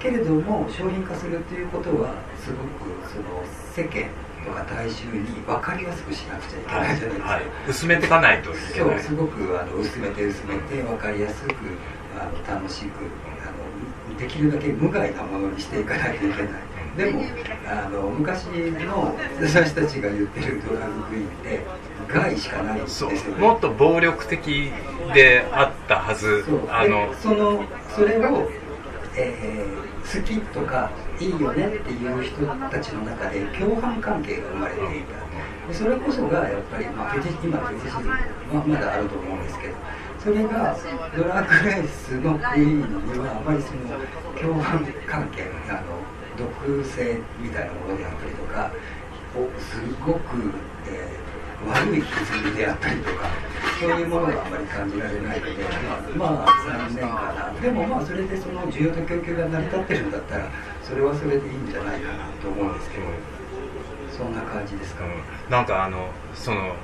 [0.00, 4.08] けれども商品化するということはすごくその世間
[4.44, 9.00] とか大衆に分かりやすくしなくちゃいけないじゃないですか、はい、薄めていかないといけない。
[9.00, 11.54] すごくあの薄めて薄めて分かりやすく
[12.18, 13.04] あの楽しく
[13.42, 17.22] あのできるだけ無害なものにしていかないといけないでも
[17.66, 21.60] あの昔の私たちが言ってるドラッグクイーンって
[22.08, 23.12] 害しかないんですそよ。
[23.12, 23.40] ねう。
[23.40, 24.70] もっと暴力的
[25.14, 26.44] であったはず。
[26.70, 28.48] あのでそのそれを、
[29.16, 35.26] えー好きとかいいよねっていう人たちの中で共犯関係が生まれていた。
[35.66, 39.74] でそれこそがやっぱり、まあ、フェティ今フェティシズムはまだあると思うんですけど
[40.22, 40.76] それが
[41.16, 43.98] ドラッグレースのクイーンにはあまりその
[44.40, 45.98] 共犯関係あの
[46.36, 48.70] 毒性みたいなものであったりとか
[49.58, 50.52] すごく、
[50.88, 51.26] えー
[51.64, 53.30] 悪い歪みであったりとか
[53.80, 55.52] そういうものがあまり感じられないので
[56.16, 57.60] まあ、残念かな。
[57.60, 60.50] でもまあそれでその需要と供給が成り立ってるんだったら
[60.82, 63.04] それはそれでいいんじゃないかなと思うんですけど
[64.16, 65.50] そんな感じですか、うん。
[65.50, 66.74] なんかあのその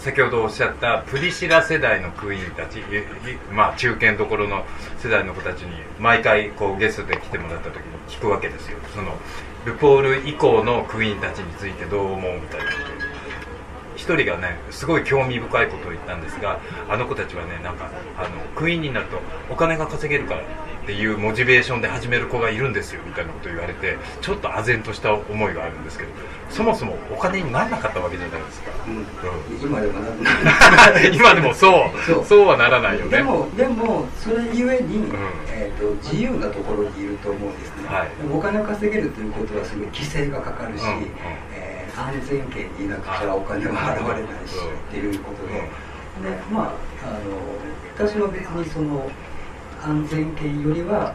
[0.00, 2.78] 先ほどおっしゃったプリシラ世代のクイーンたち
[3.52, 4.64] まあ中堅どころの
[4.98, 8.78] 世代の子たちに毎回こうゲストで来てもらった時に聞くわけですよ。
[8.94, 9.12] その
[9.66, 12.64] ルポール以降のクイーンたちについてどう思うみたいな
[13.94, 19.18] 一人がねすごい興味深いことを言ったんですがあの子たちはねなんかあのクイーンになると
[19.50, 20.44] お金が稼げるから
[20.90, 26.10] っていうモチベーションで始める子がいるんですよみたいなことを言われてちょっと唖然とした思いがあるんですけど
[26.50, 28.96] そもそもお金にならなかったわけじゃないですか、うん。
[28.96, 29.04] うん。
[29.62, 32.24] 今でもなん 今でもそう。
[32.24, 32.46] そう。
[32.48, 33.18] はならないよね。
[33.18, 35.12] でもでもそれゆえに、ん。
[35.48, 38.08] えー、と自由なところにいると思うんですね、はい。
[38.32, 41.10] お金を稼げるということはすごい規制がかかるし、うんうん。
[41.54, 44.70] えー安全圏にいなくちゃお金は払われないし、うん。
[44.70, 46.64] っていうことで、でまあ
[47.06, 47.36] あの
[47.94, 49.10] 私は別にその
[49.82, 51.14] 安全圏よりは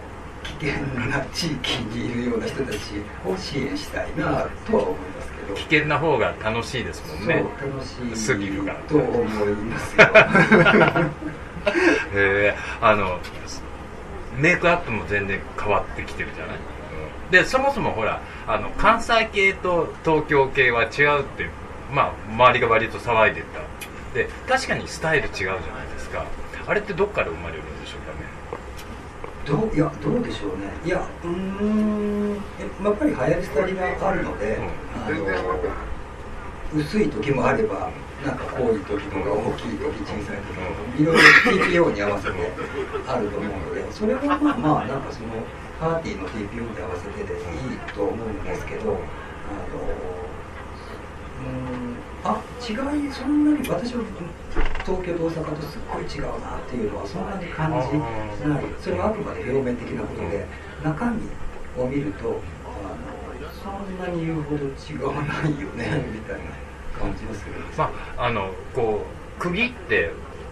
[0.59, 2.77] 危険な地域にいるような人たち
[3.25, 5.55] を支援したいなとは思いますけど。
[5.55, 7.45] 危険な方が楽しいですもんね。
[7.59, 9.25] 楽しいスリルがと思い
[9.55, 9.97] ます。
[9.97, 10.05] よ
[12.13, 13.19] へえあの
[14.37, 16.57] メイクアップも全然変わってきてるじゃない、
[17.31, 21.49] でそもそもほらあの関西系と東京系は違うって
[21.91, 23.61] まあ周りが割と騒いでた。
[24.13, 25.61] で確かにスタイル違うじゃない
[25.93, 26.25] ですか。
[26.67, 28.24] あれってどっから生まれるんでしょうかね？
[29.45, 30.73] どういやどうでしょうね。
[30.83, 32.33] いやうーん
[32.83, 34.59] やっぱり流行り廃りがあるので、
[34.93, 37.91] あの薄い時もあれば
[38.25, 41.21] なんか濃い時とか大きい時小さい時とかいろいろ
[41.89, 42.33] TPO に合わせて
[43.07, 45.27] あると思うのでそれはまあまあなんかその
[45.79, 48.93] パーティーの TPO に合わせてでいいと思うんですけどあ
[52.25, 52.73] のあ違
[53.07, 54.01] いそんなに私は
[54.85, 58.63] 東京と大阪とすっごい違うなっていうのはそんなに感じない。
[58.79, 60.45] それはあくまで表面的なことで
[60.83, 66.51] 中身を見るとあのそんなに言うほど違わないよねみたいな
[66.97, 69.01] 感じがするんですまああのこ
[69.37, 70.11] う区切って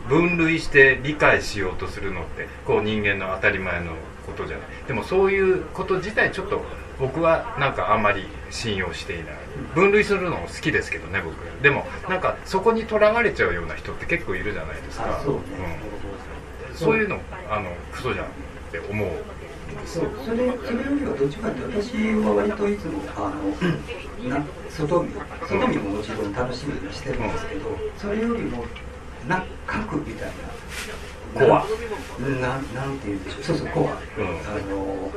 [0.10, 3.94] 分類して理解しようとするのってこう人間の当たり前の
[4.26, 4.68] ことじゃない。
[4.88, 6.62] でもそういうこと自体ちょっと
[7.00, 9.36] 僕はなんかあんまり信用していない。
[9.76, 11.36] 分類するの好きですけどね僕。
[11.62, 15.18] でもなんかそこにとらわれちゃうような人って結構いるじゃないですか。
[15.20, 15.42] あそうね、
[16.70, 16.98] うん、そう。
[16.98, 18.30] いうのあのクソじゃんっ
[18.72, 19.10] て思う
[19.86, 20.12] そう。
[20.24, 25.10] それそれよりはどっちかって私は割といつもあの な外見
[25.42, 28.66] 外見ももちろん楽しみにしてるんですけど、それよりも
[29.28, 30.34] な核みたいな。
[31.34, 31.66] コア
[32.20, 32.62] ななん
[33.00, 33.44] て言うんでしょう。
[33.44, 33.90] そうそうコア、うん。
[33.90, 35.12] あの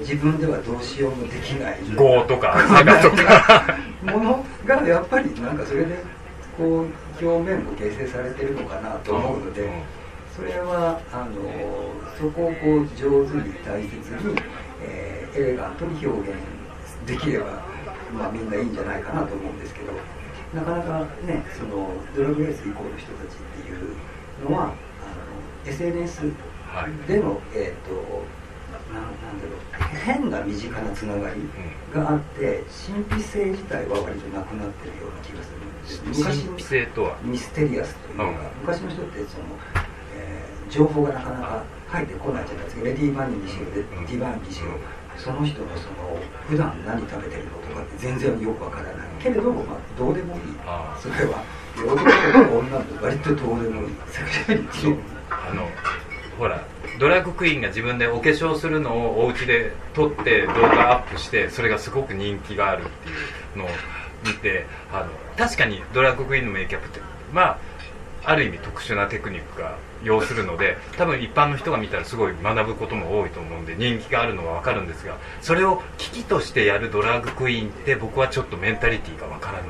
[0.00, 1.78] 自分ではどうしようもできない。
[1.98, 3.78] 業とか佐賀とか。
[4.02, 5.98] ものがやっぱりなんかそれで
[6.58, 9.70] こう表面も形成されてるのかなと思うので、うん。
[10.36, 11.30] それはあの
[12.18, 13.94] そこをこう上手に大切
[14.28, 14.36] に、
[14.82, 16.38] えーエレガントに表現
[17.06, 17.46] できれば、
[18.16, 19.92] まあ、みんないいんじゃないかなと思うんですけど
[20.54, 24.74] なかなかねそのドラッグレース以降の人たちっていうのはあの
[25.66, 26.32] SNS
[26.68, 27.08] はい。
[27.08, 27.94] での、えー、と
[28.92, 31.40] ななんだろう変な身近なつながり
[31.92, 37.18] があって神秘性自体は割となくなってるような気がするんです昔神秘性とは？
[37.22, 38.34] ミステリアスというか、うん。
[38.62, 39.44] 昔の人ってその、
[40.16, 42.84] えー情報がなかなか入ってこないじゃないですか。
[42.84, 44.66] レディー・バニーにしろレディー・バーンにしろ
[45.16, 48.94] その人のその普段何食べてるのとかって全然よくわからない。
[49.22, 50.40] けれども、まあ、どうでもいい。
[51.00, 51.42] それは
[51.76, 53.94] で男と女と割とどうでもいい。
[54.08, 54.98] セクシャリテそうィ
[55.30, 55.68] あの
[56.38, 56.62] ほら
[56.98, 63.12] ドラッグクイーンが自分でお化粧するのをお家で撮って動画アップしてそれがすごく人気があるってい
[63.56, 63.68] うのを
[64.24, 67.00] 見てあの確かにドラッグクイーンのメイキャップって
[67.32, 67.58] まあ
[68.26, 79.68] ある意味特殊なテクニックが要するので多分一般の人が見たらすごい学ぶことも多いと思うんで人気があるのは分かるんですがそれを危機としてやるドラッグクイーンって僕はちょっとメンタリティーが分からない。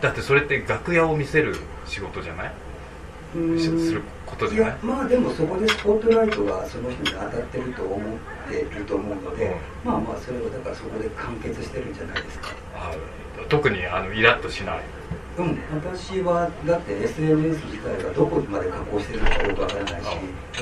[0.00, 2.52] だってそれって楽屋を見せる仕事じゃない？
[3.58, 4.68] することじゃない？
[4.68, 8.00] やまあでもそこでスポットライトがその人に当たってると思っ
[8.50, 12.48] てると思うので、まあまあそれはだからそこで完結してるんじゃないですか。
[12.76, 12.92] あ
[13.48, 14.80] 特にあのイラッとしない
[15.36, 20.06] うん私はだって SNS 自体がどこまで加工してるのかよくわからないし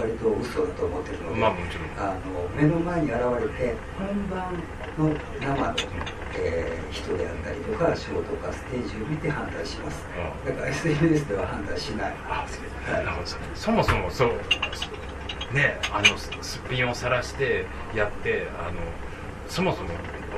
[0.01, 2.09] 割と嘘だと思ってるので、まあもちろん。
[2.09, 4.55] あの目の前に現れて本番
[4.97, 5.75] の生の、
[6.37, 10.05] えー人であったりとかショーとかステージを見て判断します。
[10.45, 12.15] うだから SNS では判断しない。
[12.29, 13.05] あそうはい。
[13.05, 13.27] なるほど。
[13.55, 14.29] そもそもそう
[15.55, 18.79] ねあのすすっぴんを晒してやってあの
[19.49, 19.89] そもそも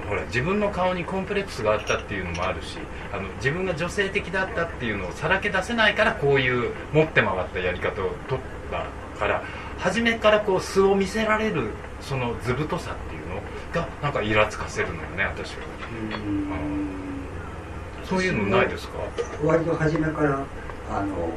[0.08, 2.78] ほら自分の顔にコンプレックスがあったっていうのもあるし
[3.12, 8.86] あの自分が女性的だったっていうのをさらけ出せないからこういう持って回ったやり方を取った
[9.18, 9.42] から
[9.78, 13.36] 初めからこう素を見せられるその図太さっていうの
[13.72, 15.58] がなんかイラつかせるのよね私は。
[18.04, 18.98] そういうのないですか？
[19.42, 20.44] 割と初めから
[20.90, 21.30] あの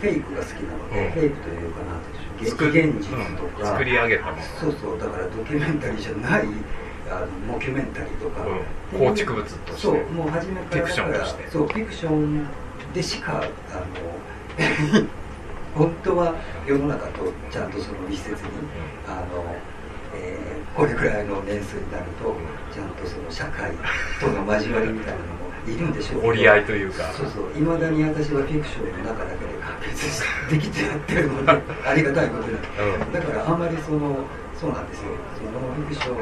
[0.00, 1.10] フェイクが好きなので、うん。
[1.12, 2.02] フェイクというかなん
[2.70, 3.66] 現実とか、うん。
[3.66, 4.42] 作り上げたもの。
[4.60, 4.98] そうそう。
[5.00, 6.46] だからドキュメンタリーじゃない
[7.10, 8.44] あのモキュメンタリーとか、
[8.92, 8.98] うん。
[8.98, 9.80] 構築物として。
[9.80, 11.50] そうもう初めからフィクションとして。
[11.50, 12.46] そうフィクション
[12.94, 13.46] でしかあの
[15.74, 16.34] 本当は
[16.66, 18.36] 世の中とちゃんとその密接に、
[19.08, 19.56] あの、
[20.14, 22.34] えーこれくらいの年数になると
[22.72, 23.72] ちゃんとその社会
[24.18, 27.12] との交わりみたいなのもいるんでしょう折り合いというか。
[27.12, 27.58] そうそう。
[27.58, 31.52] いまだに私はフィクションの中だけで完結できてやってるので
[31.84, 34.16] ありがたいことに、うんだからあんまりその
[34.58, 35.12] そうなんですよ。
[35.36, 36.16] そのフィクション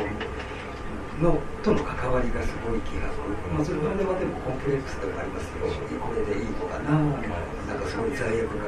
[1.21, 5.67] のとの関わりがすごい気がする、まあ、それはでもコンプレックスでもありますよ
[6.01, 8.59] これでいいのかななんかすごい罪悪感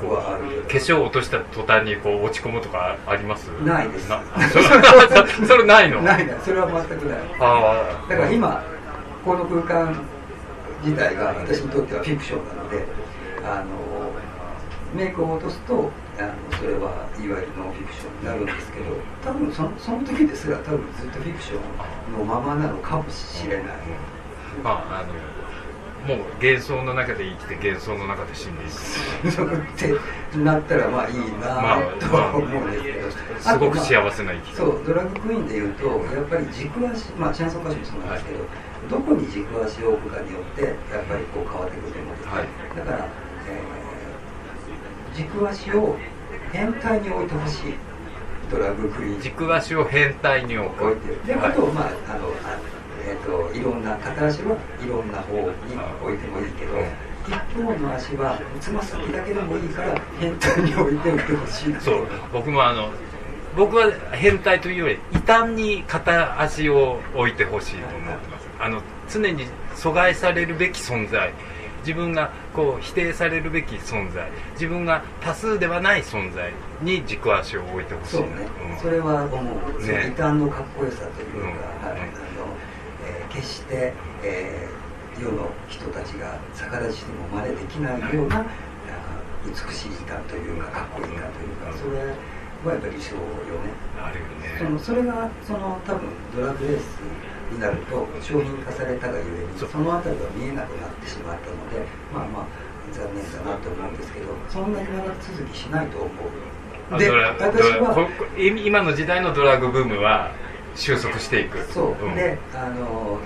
[0.00, 3.48] こうはある化粧を落とした途端にこう落ち込むとかあります？
[3.66, 4.08] ないです。
[4.08, 6.00] な それそれないの？
[6.02, 7.18] ないないそれは全くない。
[7.40, 8.62] ああだから今
[9.24, 10.00] この空間
[10.84, 12.84] 自体が私にとってはフィクションなので
[13.44, 13.64] あの
[14.94, 18.86] メイクを落とすとあのそれはいわゆるノンフィクションになるんですけど
[19.22, 23.66] 多分そのその時ですら多分ずっとフィクションのままなのかもしれない、
[24.64, 25.14] まああの
[26.06, 28.70] もう幻想の中で生きて幻想の中で死んでいく。
[28.70, 34.56] ってなったらまあいいまあなとは思うんですけど、すごくあとまあ幸せな生き方。
[34.56, 38.44] そうドラッグクイーンでいうとやっぱり軸足まあチャンソー歌手もそうなんですけど、
[38.88, 41.92] どこに軸足を置くかによってやっぱりこう変わってくる。
[41.92, 42.48] と思うんですね、はい。
[42.78, 43.27] だから、えー
[45.18, 45.96] 軸足を
[46.52, 47.74] 変態に置いてほしい。
[48.50, 49.20] ドラッグクイーン。
[49.20, 50.86] 軸足を変態に置く。
[50.86, 52.56] 置いてあとまああのあ
[53.04, 55.44] えー、といろんな片足はいろんな方に
[56.02, 56.86] 置いてもいいけど、うん
[57.28, 62.06] 一方の足はつま先だけでもいいから変態に置いておいてほしいなそう。
[62.32, 62.88] 僕もあの
[63.54, 68.48] 僕は変態というより異端に片足を置いてほしいと思ってます。
[68.58, 71.34] あの常に阻害されるべき存在
[71.80, 81.44] 自分がこう否定されるべき存在自分が多数ではない存在に軸足を置いてほしいそうね、うんそれは思う、ねその異端のかっこよさというか、うん。
[81.46, 82.00] はい。
[82.00, 82.08] あの
[83.06, 84.88] えー決して、えー
[85.20, 88.50] 世の人たちが逆立ちしても真似できないような、なんか
[89.44, 92.14] 美しい異端というかかっこいいなというか、それはや
[92.78, 93.18] っぱり理想よ
[93.66, 93.74] ね。
[94.00, 94.20] ある
[94.58, 94.74] そよね。
[94.76, 97.00] のそれがその多分ドラッグレース
[97.50, 102.46] になると商品化されたがゆえにその辺りが見えなくなってしまったのでまあまあ
[102.92, 106.98] 残念だなと思うんですけどそんなに長続きしないと思う。
[106.98, 108.08] で私はこ
[108.38, 110.32] 今の時代のドラッグブームは
[110.74, 111.62] 収束していく。
[111.70, 112.14] そう、ん。
[112.14, 113.20] であの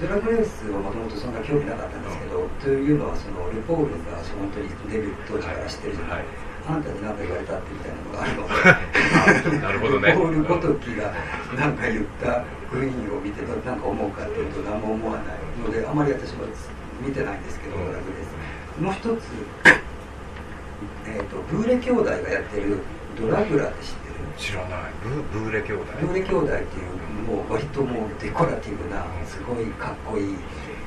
[0.00, 10.12] ドラッグレースはもともとそんな興味なかったんですけど、というのはそのレポールが本当にデビュー当時から知ってるじゃない、はいあんたに何か言われたってみたいなのがあるので なるほどね。
[10.12, 11.12] ールごときが
[11.56, 16.44] 何か言った雰囲気を見て何か思うかっていうと何も思わないのであまり私は
[17.00, 17.96] 見てないんですけど、うん
[18.78, 19.08] もう一つ、
[21.04, 22.78] えー、とブーレ兄弟がやってる
[23.20, 24.14] ドラグラって知ってる？
[24.38, 24.92] 知らない。
[25.02, 26.62] ブブーレ兄弟ブーレ兄弟っていう
[27.26, 30.36] もう割ともうデコラティブなすごいかっこいい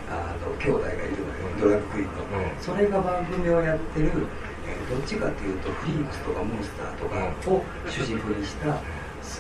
[0.10, 1.12] あの兄弟がいるのよ。
[1.60, 2.62] ドラッグクイーンの、うん。
[2.62, 4.51] それが番組をやってる、えー
[4.92, 8.76] どっちかっていうとフリークスとかモンスターとかを主軸にした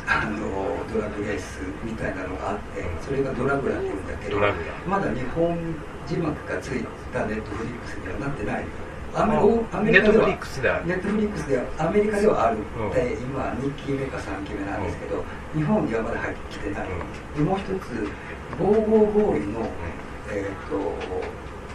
[0.07, 0.39] あの
[0.87, 4.39] ドラッグレースみたいなのがあってそれがドラグラっていうんだけど
[4.87, 5.75] まだ日本
[6.07, 8.65] 字幕がついたネットフリックスにはなってない。
[9.13, 10.87] アメあアメリカではネットフリックスである。
[10.87, 12.57] ネットフリックスではアメリカではある。
[12.59, 16.87] って、う今2期目か3期目なんですけど、日本にはまだ入ってきてない、
[17.35, 18.07] でもう一つ
[18.57, 19.67] 「ゴーゴーボーイの」
[20.31, 20.95] えー、と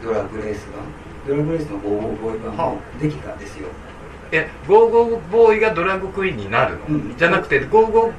[0.03, 0.81] ドラッグレース版
[1.27, 3.69] ドラッグレースのゴーゴーボーイ版もできたんですよ。
[4.33, 7.17] えゴーゴーボーイがドラッグクイーンになるの、うん。
[7.17, 8.12] じゃなくてゴーゴー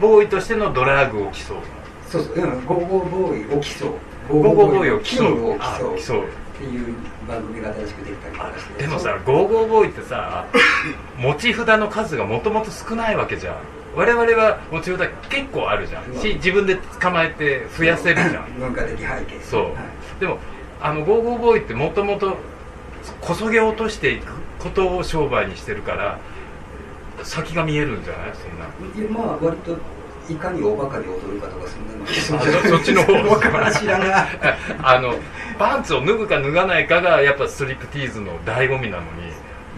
[0.00, 1.62] ボーイとしてのドラッグを競うの？
[2.08, 4.42] そうそう、うん、ゴーゴーボーイを競う。
[4.42, 5.98] ゴーゴーボーイを競う。
[5.98, 6.24] 競う。
[6.24, 6.94] っていう
[7.26, 8.82] 番組が新しくできたりとかして。
[8.82, 10.46] でもさゴーゴーボーイってさ
[11.18, 13.56] 持ち札の数がもともと少ないわけじゃん。
[13.96, 16.04] 我々は持ち札結構あるじゃん。
[16.20, 18.52] し自分で捕まえて増やせるじゃん。
[18.58, 19.40] 文化的背景。
[19.42, 19.74] そう、はい。
[20.20, 20.38] でも
[20.82, 22.36] あのゴーゴーボーイってもともと
[23.20, 26.18] こそげ落としていくことを商売にしてるから
[27.22, 28.32] 先が見えるんじゃない？
[28.34, 29.00] そんな。
[29.00, 29.76] いやまあ割と
[30.32, 33.12] いかにおバカに踊るかとかそんなのあそそっちの方
[34.82, 35.14] あの
[35.58, 39.02] パンツを脱ぐか脱がないかがやっぱストリップティーズの醍醐味なの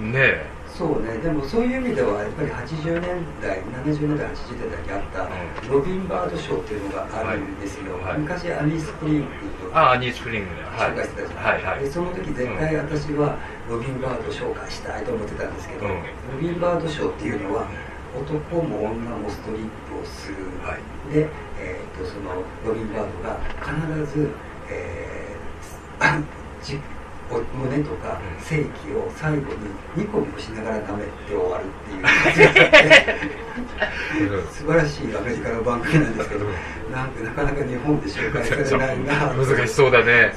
[0.04, 1.18] にねえそうね。
[1.18, 5.28] でもそういう意味ではやっぱり80年代70年代80年代にあったう
[5.70, 8.18] ロビン・バード賞っていうのがあるんですよ、はいはい。
[8.20, 9.26] 昔アニー・スプリング
[9.70, 11.80] とああニースプリング紹介してたじゃん、はいはい。
[11.80, 15.92] でその時絶対私はロビン・バード紹介したいと思ってたんですけど、うん。
[15.92, 16.02] ロ
[16.40, 17.68] ビン・バード賞っていうのは
[18.16, 21.14] 男も女もストリップをする、はい。
[21.14, 21.28] で、
[21.60, 24.30] えー、とそのロビン・バードが必ず、
[24.70, 25.12] えー
[26.62, 26.78] じお
[27.40, 28.44] 胸とかうん。
[28.44, 29.44] 性器を最後に
[29.96, 31.98] ニコニコしながら舐めて終わるってい
[34.28, 34.46] う。
[34.52, 36.44] 素晴らしいアメリカの番組なんですけど
[36.92, 39.34] なんかなかなか日本で紹介されないな。
[39.34, 40.34] 難しそうだね。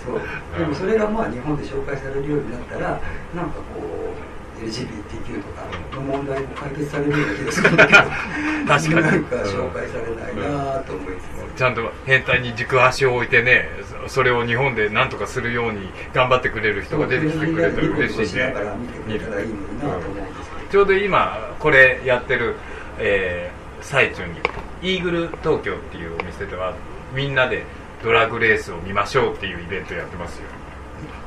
[0.57, 2.99] でもそれがまあ日本で紹介されるようになったら
[3.35, 3.61] なんかこ
[4.01, 4.04] う
[4.61, 8.15] LGBTQ とかの問題も解決されるような気がするんだけど確
[8.67, 8.95] かに。
[8.95, 13.69] なんか紹介されないなと思いつつ、ちゃんと変態に軸足を置いてね
[14.07, 22.55] そそれを日本で何とかするように頑張ってくれる人が出てきてくれたら嬉しいねながら見てくれたらいいのになと思うんですけど、ちょうど今これやってる、
[22.99, 24.33] えー最中に。
[24.81, 26.73] イーグル東京っていうお店では
[27.13, 27.65] みんなで
[28.03, 30.47] ドラッグレースを見ましょうっていうイベントやってますよ。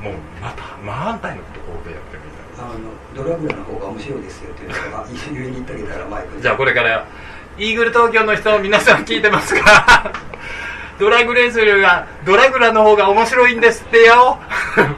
[0.01, 2.21] もうまた真反対のことここでやってる
[2.59, 7.07] あのドラグラの方が面白いですよっていうのが言いに行ってあげたらマイクじゃあこれから
[7.57, 10.11] イーグル東京の人皆さん聞いてますか？
[10.99, 14.37] ドラッグレースよりはドラグラの方が面白いんですってよ。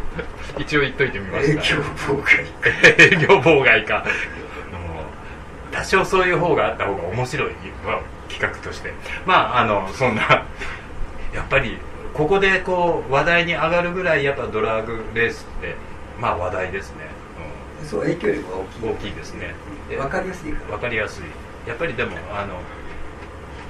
[0.57, 2.45] 一応言っといてみま影した響妨害
[2.97, 4.03] 営業妨害か。
[5.71, 7.51] 多少そういう方があった方が面白い
[7.85, 8.93] まあ企画として。
[9.25, 10.21] まああのそんな
[11.33, 11.77] やっぱり
[12.13, 15.75] ここでこう話題に上がるぐらいやっぱドラッグレースって
[16.19, 17.05] まあ話題ですね、
[17.85, 18.81] そう影響力が大きい。
[18.81, 19.55] うん、大きいですね。
[19.89, 20.73] で分かりやすいから。
[20.73, 21.23] わかりやすい。
[21.67, 22.59] やっぱりでもあの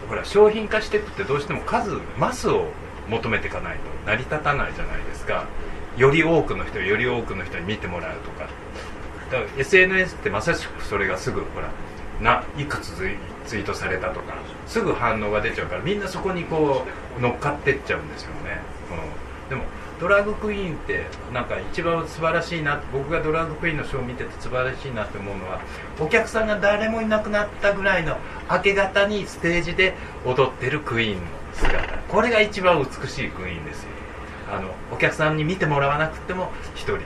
[0.08, 2.68] ほら商品化していくってどうしても数マスを
[3.10, 5.46] 求めていかないと成り立たないじゃないですか。
[5.98, 8.48] より多くの人より多くの人に見てもらうとか。
[9.32, 11.70] だから SNS ってまさしくそれがすぐほら
[12.22, 14.36] ないくつツイツイートされたとか
[14.68, 16.86] すぐ反応が出ちゃうからみんなそこにこ
[17.18, 18.60] う乗っかってっちゃうんですよね、
[18.92, 19.64] うん、でも
[20.02, 25.62] ドラッグクイーンってなんか一番素晴らしいな僕がドラッグクイーンのショーを見てて素晴らしいなって思うのは
[26.00, 28.18] お客さんが誰もいなくなったぐらいの
[28.50, 29.94] 明け方にステージで
[30.26, 31.22] 踊ってるクイーンの
[31.54, 33.90] 姿これが一番美しいクイーンですよ。
[34.52, 36.98] あのお客さんに見てもらわなくても一人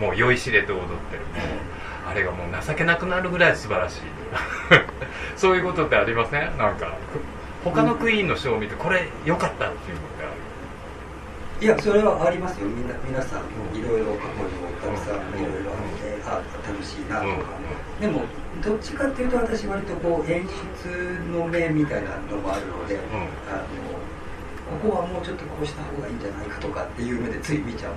[0.00, 4.00] もう酔いしれて踊ってるもうあれがもう情けなくなるぐらい素晴らしい。
[5.36, 6.56] そういうことってありません？
[6.56, 6.96] なんか
[7.64, 10.02] 他のクイーンのショーを見てこれ良かったっていうの。
[11.60, 12.68] いやそれはありますよ。
[12.68, 13.42] みんな皆さん
[13.74, 17.58] いろいろ過去にもたくさんいろいろあってあ楽しいなとか、
[18.00, 18.22] でも
[18.62, 22.98] どっちかっていうと私割とこう演出の目みたいなのもあるので、
[23.50, 27.92] あのここはもうちょっとこうした方がいいんじゃないかとかっていう目でつい見ちゃう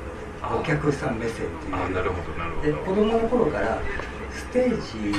[0.50, 1.76] のでお客さん目線っていう。
[1.76, 2.68] あなるほどなるほど。
[2.68, 3.78] で子供の頃から
[4.34, 5.18] ステージの、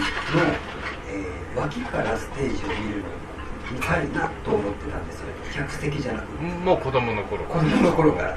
[1.11, 3.05] えー脇からステージを見るの
[3.73, 6.43] 見たいなと思ってたんですよ客席じゃなくて。
[6.43, 7.45] もう子供の頃。
[7.45, 8.37] 子供の頃から。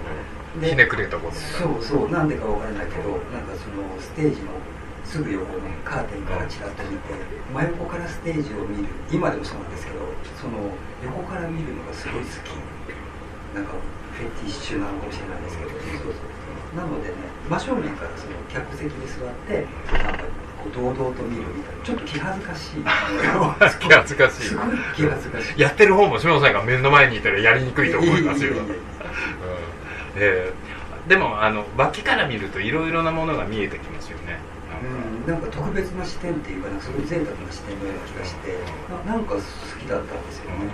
[0.62, 1.32] でひねくれた頃。
[1.32, 2.10] そうそう。
[2.10, 4.52] なんでかわからないけどなんかそのステージの
[5.04, 7.14] すぐ横のカーテンからちらっと見て
[7.54, 10.00] 真横からステージを見る今でもそうなんですけど
[10.40, 10.58] その
[11.04, 12.56] 横から見るのがすごい好き。
[13.54, 13.72] なんか
[14.16, 16.76] フェティッシュなのかもしれないですけどそうそう。
[16.76, 17.16] なのでね
[17.50, 20.24] 真正面からその客席に座ってなんか
[20.66, 21.86] こう堂々と見るみたいな。
[21.86, 22.82] ちょっと気恥ずかしい。
[23.80, 24.44] 気恥ずかしい。
[24.44, 25.62] すごい気恥ずかしい。
[25.62, 28.54] やってる方も島野さんが目の前にいたらやりにくいと思いますよ、
[31.08, 34.40] でもあの脇から見るといろいろなものが見えてきますよね。
[34.82, 38.58] うん、なんか特別な視点っていうかなんかすごい贅沢な視点のような気がして
[39.06, 40.70] ななんか好きだったんですよね、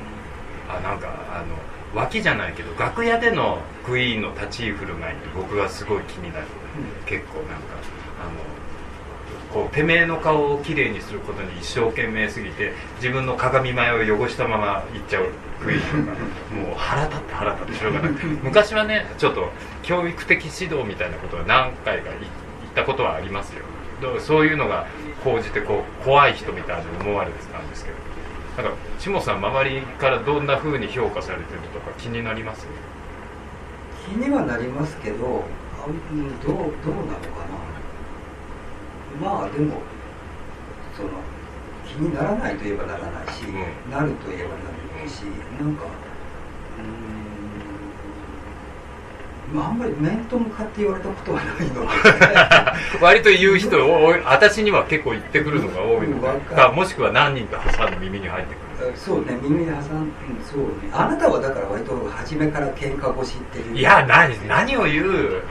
[0.67, 1.55] あなんかあの
[1.93, 6.47] 脇じゃないけど楽屋でのクイーンの立ち居振る舞いって僕がすごい気になる、
[7.05, 7.77] 結構なんか
[8.19, 8.50] あの
[9.53, 15.29] こうてめえの顔をきれいにすることに一生懸命すぎて自分の鏡前を汚したまま行っちゃう
[15.61, 16.17] クイーンとか
[16.55, 18.11] もう腹立って腹立ってしょうがない。
[18.43, 19.49] 昔はねちょっと
[19.83, 22.23] 教育的指導みたいなことは何回か言っ
[22.73, 23.63] たことはありますよ。
[24.19, 24.87] そういうのが
[25.23, 27.97] 講じてこう怖い人みたいに思われてたんですけど。
[28.51, 32.67] なんか下さん周りからどんな風に評価されてるとか気になります？
[34.05, 35.45] 気にはなりますけどどう
[36.45, 37.60] どうなのかな？
[39.19, 39.81] まあでも
[40.95, 41.09] その
[41.87, 43.91] 気にならないといえばならないし、うん。
[43.91, 44.55] なるといえばな
[45.03, 45.21] るし
[45.59, 51.87] なんかうーんまああんまり面と向かって言われたことはないので。
[53.01, 53.77] 割と言う人
[54.25, 56.69] 私には結構言ってくるのが多いのわかる。
[56.69, 58.60] かもしくは何人か挟んで耳に入ってくる
[58.95, 60.11] そうね耳で挟んうん
[60.43, 60.91] そうね。
[60.91, 63.77] あなたはだから割と初めから喧嘩腰っていう。
[63.77, 65.41] いや何何を言う？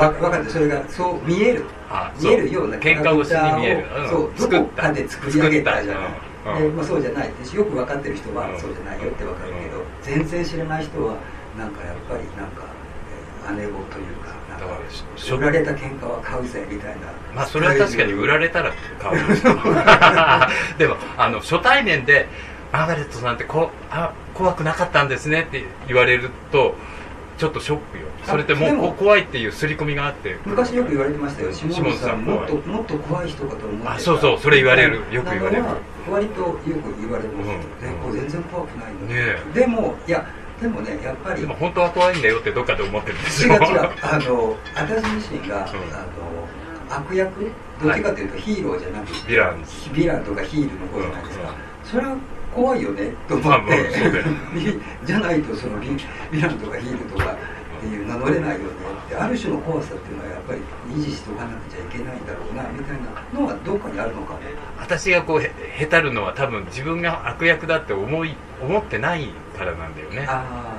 [0.00, 0.50] わ分かる。
[0.50, 1.64] それがそう見える。
[1.90, 3.86] あ見えるような喧嘩腰に見える。
[4.02, 4.08] うん。
[4.08, 4.16] そ
[4.46, 6.50] うどこかで作り上げたじゃない作った。
[6.52, 6.62] うん。
[6.62, 7.26] でまあ、そうじゃない。
[7.28, 8.58] よく分かってる人はうん。
[8.58, 11.14] そうじゃないよって分かるけど全然知らない人は
[11.58, 12.64] なんかやっぱりなんか、
[13.46, 19.18] えー姉子というかだから売られた喧嘩は買うぜみたいなまあそれは確かに売られたら買う
[20.78, 22.28] でもあの初対面で
[22.72, 26.74] マーガレットさんってこあ怖くなかったんですねって言われると
[27.38, 28.04] ちょっとショックよ。
[28.24, 33.94] それってもう怖いっていう刷り込みがあって昔よく言われてましたよ下下野さんんもっともっと怖い人かと思ってた。
[33.94, 35.00] あそうそうそれ言われる。
[35.10, 35.64] よく言われる。
[36.08, 37.50] 割とよく言われます、
[38.06, 38.10] うん。
[38.10, 40.24] う全然怖くないんだ、ねでもいや
[40.62, 43.90] でもねやっぱりでも本当は怖いんだよってどっかで思ってるんです違うよ違う。
[44.02, 45.64] あの私自身が、うん。
[45.92, 47.50] あの悪役？
[47.82, 52.16] どっちかというとヒーローじゃなくて、ヴィランヴィランとかヒールの方じゃないですか、うんそれは
[52.54, 53.90] 怖いよねと思って、
[55.04, 57.34] じゃないとそのヴィランとかヒールとか
[57.82, 58.64] っていう名乗れないよね
[59.06, 60.60] ってある種の怖さっていうのはやっぱり
[60.94, 64.40] 維持しておかなくちゃいけないんだろうなみたいなのはどっかにあるのかも
[64.78, 69.28] 私がこうへへたるのは多分自分が悪役だって思い思ってない
[69.58, 70.26] からなんだよね。
[70.28, 70.76] あ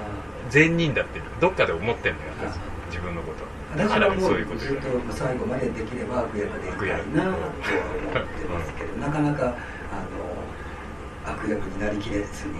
[0.49, 3.43] 善人だってどっかで思ってんだよ私自分のこと。
[3.78, 12.54] だからそういうことずっと最後までできれば悪役でいたいなとは思ってますけどなかなかあの悪役になりきれずに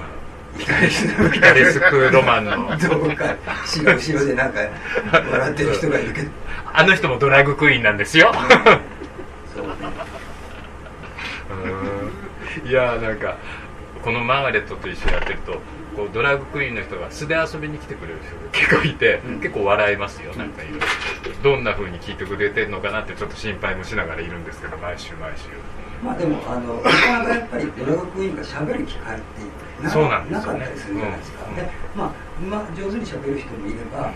[0.58, 2.78] ピカレスクロマンの。
[2.78, 3.36] どこか
[3.66, 4.60] 後ろ後ろでなんか
[5.12, 6.34] 笑ってる人がいるけど、ね、
[6.74, 8.32] あの人もドラッグクイーンなんですよ。
[9.56, 9.68] そう。
[9.68, 9.74] ね
[12.64, 12.70] うん。
[12.70, 13.38] いやーなんか
[14.04, 15.60] このマーガレットと一緒にやってると
[15.96, 19.40] こうドラッグクイーンの人が素で遊びに来てくれる人が結構いて、うん。
[19.40, 20.86] 結構笑いますよなんかいろいろ。
[21.44, 25.50] どんな風に聞いてくれてるのかなってちょっと心配もしながらいるんですけど毎週毎週。
[26.04, 30.60] まあでもあのなかなかやっぱりドラッグクイーンが喋る機会ってなそうなんですよね。
[30.60, 31.56] なかったりするじゃないですか、うん。
[31.56, 32.12] でまあ、
[32.50, 34.14] まあ上手に喋る人もいれば、あの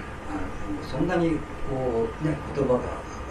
[0.83, 2.81] そんなにこうね言葉が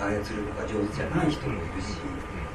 [0.09, 2.01] 操るのが上手じゃない人もいるし、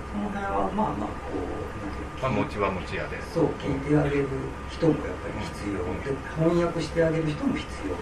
[0.09, 1.90] その辺はまあまあこう
[2.21, 3.17] まあ、持ちは持ち屋で。
[3.33, 4.27] そう聞いてあげる
[4.69, 5.81] 人もやっぱり必要。
[6.05, 7.95] で翻訳してあげる人も必要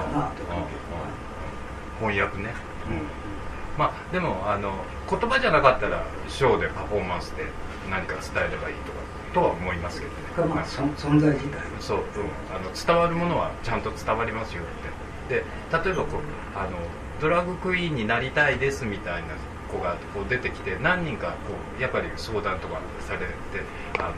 [0.00, 0.80] かなと思うけど
[2.00, 2.54] 翻訳ね、
[2.88, 3.02] うん。
[3.78, 4.72] まあでもあの
[5.08, 7.44] 言葉じゃなかったらショーでパフォーマンスで
[7.90, 8.98] 何か伝えればいいとか
[9.34, 10.48] とは思いますけどね。
[10.48, 11.60] がまあそ存在自体。
[11.80, 12.04] そう、うん、
[12.54, 14.66] あの伝わるものはちゃんと伝わりますよっ
[15.28, 15.40] て。
[15.40, 15.44] で
[15.84, 16.78] 例えばこうあの
[17.20, 19.28] ドラッグクイーンになりたいですみたいな
[19.70, 23.26] 子がこう出てきて何人かこうやっぱり相談とかされて
[23.98, 24.14] あの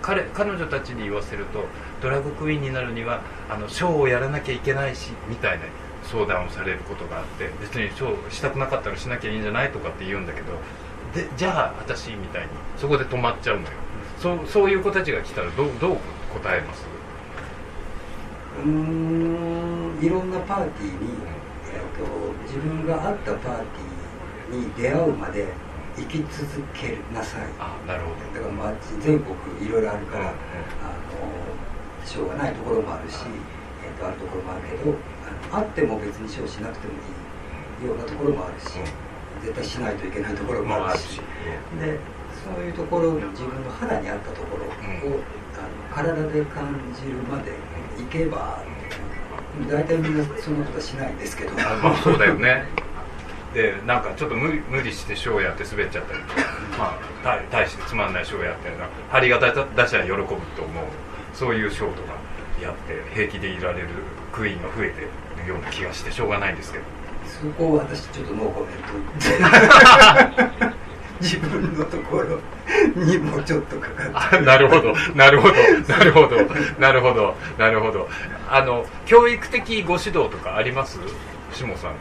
[0.00, 1.64] 彼彼女たちに言わせると
[2.02, 5.64] ドラッグクイーンになるにはあのショーをやらなきゃいけないしみたいな
[6.04, 10.52] 相談をされることがあって別にショーしたくなかったらしなきゃいいんじゃないとかって言うんだけど
[11.14, 13.68] でじゃあ私みたいにそこで止まっちゃうのよ。
[14.18, 15.96] そうそういう子たちが来たらどうどう
[16.32, 16.86] 答えます？
[18.64, 21.41] うーんいろんなパーティーに、えー、
[21.80, 22.04] と
[22.44, 25.48] 自分が会ったパーティーに出会うまで
[25.96, 27.42] 生き続けなさい。
[27.58, 33.16] あなるほだからまあ全国いろいろあるから、あのしょうがないところもあるし、
[33.84, 34.96] えー、とあるところもあるけど
[35.52, 36.94] あの会っても別にショーしなくても
[37.80, 38.78] いいようなところもあるし、
[39.42, 41.20] 絶対しないといけないところどもあるし、
[41.80, 41.98] で
[42.42, 45.22] そういうところの自分の肌に合ったところを、うん。
[45.52, 47.52] あの体で感じるまで
[48.00, 48.64] いけば、
[49.70, 52.64] 大体みんなそんなことはしないんですけど、あまあそうだよね。
[53.54, 56.20] でなんかちょっと無理無理してショーやって滑っちゃったり。
[56.22, 56.40] とか
[56.78, 59.54] まあ大大してつまんないショーやってるな張りが出出
[59.86, 60.84] したら喜ぶと思う。
[61.34, 62.14] そういうショーとか
[62.62, 63.88] やって平気でいられる
[64.32, 65.00] クイーンが増えて
[65.42, 66.84] るような気がしてしょうがないんですけど。
[67.26, 70.76] そこは私ちょっとノーコメント
[71.20, 72.38] 自分のところ
[72.96, 74.94] にもちょっとかかってあ なるほど。
[75.14, 75.54] なるほど。
[75.88, 76.36] なるほど。
[76.78, 77.34] なるほど。
[77.58, 78.08] なるほど。
[78.50, 80.98] あの教育的ご指導とかあります？
[81.52, 81.92] 下さん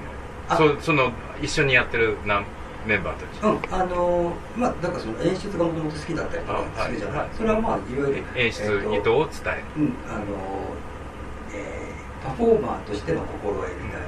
[0.49, 0.59] あ。
[0.59, 1.11] のそその
[1.41, 2.41] 一緒にやってるな
[2.85, 3.71] メンバーたち。
[3.71, 7.27] うん、あのまあだからその演出がもともと好きだったりとかあするじゃない、はい。
[7.37, 8.17] それはまあいろいろ。
[8.35, 9.93] 演出えーと意図を伝えうん。
[10.09, 10.23] あの
[11.53, 11.91] えー
[12.23, 14.07] パフォーマーとしての心得みたいな、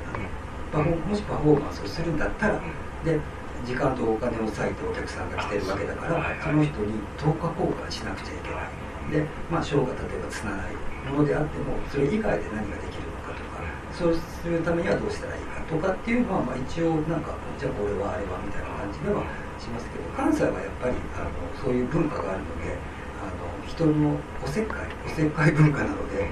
[0.71, 2.59] パフォもしパフォーマンスをするんだったら、
[3.03, 3.19] で
[3.65, 6.41] 時間とお金を割いてお客さんが来てるわけだから、はいはい。
[6.43, 8.83] その人に等価交換しなくちゃいけない。
[9.11, 10.75] でまあショーが例えばつなない
[11.11, 13.59] ものであってもそれ以外で何ができるのかとか
[13.91, 19.23] そうするためにはどうしたらいいかとかっていうのは、まあ、一応なんかじゃあこれはあれはみたいな感じでは
[19.59, 22.77] しますけど関西はやっぱりあのそういう文化があるので
[23.21, 26.27] あの人のおせっかいおせっかい文化なので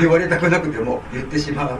[0.00, 1.78] 言われたくなくても言ってしまう。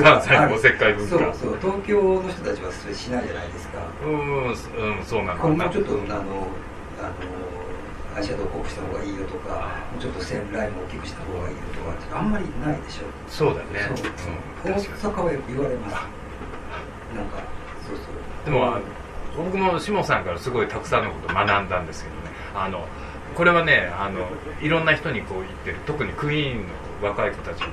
[0.00, 1.10] 関西のおせっかい文化。
[1.10, 1.58] そうそう。
[1.60, 3.78] 東京の人たちはそれしないじゃないですか。
[4.04, 4.56] うん、うん、
[5.04, 5.44] そうなんだ。
[5.44, 6.22] もうちょっとあのあの
[8.16, 13.88] アイシャドウ濃くした方がいいよとかもうちょっと線ラインも大きくした方がいいよとかあんまりないでしょそうだね。
[13.96, 14.06] そう。
[14.66, 15.94] うん、大阪はよく言われます。
[17.16, 17.42] なんか
[17.86, 18.06] そうそう。
[18.44, 18.78] でも
[19.36, 22.22] 僕も下さんからすごいたくさんのことを学んだんですけどね。
[22.54, 22.86] あの
[23.34, 24.28] これはねあの
[24.60, 25.76] いろんな人にこう言ってる。
[25.86, 27.72] 特にクイーンの若い子たちにの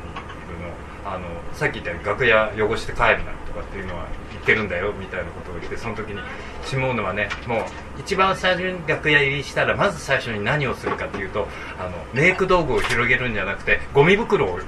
[1.05, 6.19] あのさっき言ったように楽屋汚して帰るなとかっていうのは言ってるんだよみたいなことを言ってその時に
[6.65, 7.65] 下野はねもう
[7.99, 11.47] 一番最初に楽屋入りしたらまず最初に何をするかっていうと
[11.79, 14.59] あのメイク道具を広げるんじゃなくてゴミ袋をこ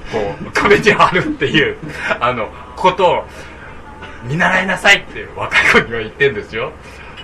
[0.42, 1.78] う壁に貼るっていう
[2.20, 3.24] あのことを
[4.24, 6.72] 見習いなさいって若い子には言ってるんですよ。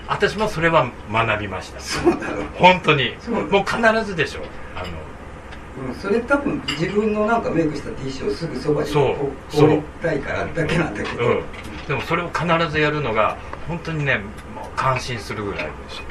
[0.08, 1.80] 私もそれは学びました。
[1.80, 2.44] そうなの。
[2.56, 3.16] 本当に。
[3.52, 4.42] もう必ずでしょ
[4.76, 4.86] あの。
[4.86, 11.44] うんそれ多分自分のなんかメイクした T シャツをすぐそばに置いたいからだけなんだけど、うん、
[11.88, 13.38] でもそれを必ずやるのが
[13.68, 14.18] 本当にね
[14.56, 16.04] もう感心するぐらいでしょ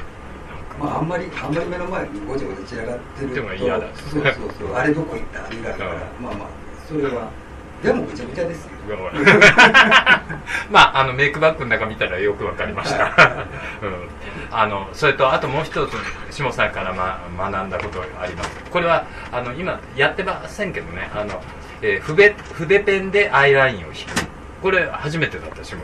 [0.79, 3.87] まあ、あんまりあんまり目の前にごちゃごちゃ散らがってるとでも嫌だ。
[3.97, 4.75] そうそうそう。
[4.75, 5.41] あれどこ行った？
[5.51, 5.93] みたいなうん。
[6.23, 6.49] まあまあ
[6.87, 7.31] それは
[7.87, 8.71] でもぐちゃぐちゃですよ。
[10.71, 13.05] まああのメイクバッグの中見たらよくわかりました、
[13.83, 14.09] うん、
[14.51, 15.93] あのそれとあともう一つ
[16.31, 17.21] 下さんから、ま、
[17.51, 18.51] 学んだことがあります。
[18.71, 21.11] これはあの今やってませんけどね。
[21.15, 21.41] あの、
[21.83, 24.27] えー筆筆ペンでアイラインを引く。
[24.63, 25.83] これ初めてだった下も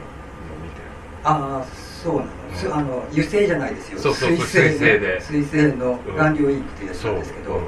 [0.62, 0.80] 見て。
[1.24, 1.64] ああ
[2.02, 2.74] そうなの,す、うん。
[2.74, 3.98] あの油性じゃないですよ。
[3.98, 5.20] そうそう水性で。
[5.20, 7.66] 水性の顔料インクというやつなんですけど、そううん。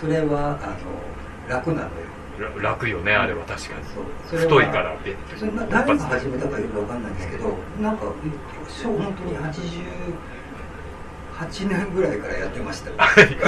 [0.00, 1.88] それはあの楽なのよ。
[1.88, 2.19] ら
[2.62, 3.82] 楽よねあれは確かに。
[4.38, 8.04] 太いからペッてそれな誰が始めたかよくわかんないんですけどなんか
[8.68, 12.90] 小本当に88年ぐらいからやってました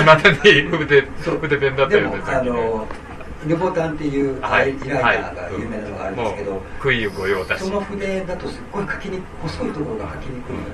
[0.05, 1.39] まだに筆そう。
[1.39, 2.33] 筆ペンだったでもよね。
[2.33, 2.87] あの
[3.47, 7.27] ルボタンっていうライナーが有名なのがあるんですけど、もうクイーンご
[7.57, 10.65] その筆だとすっごい書きに細いところが書きにくいうん。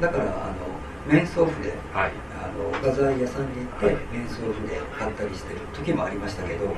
[0.00, 0.54] だからあの
[1.06, 1.68] 面相筆。
[1.92, 2.12] はい。
[2.40, 4.56] あの画材屋さんに行って面相筆
[4.98, 6.74] 買ったりしてる時もありましたけど、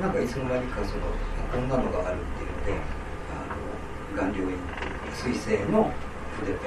[0.00, 1.02] なんかいつの間にかその
[1.52, 2.82] こんなのがあるっていうので
[4.14, 5.90] あの顔料インク水性の
[6.38, 6.58] 筆ペ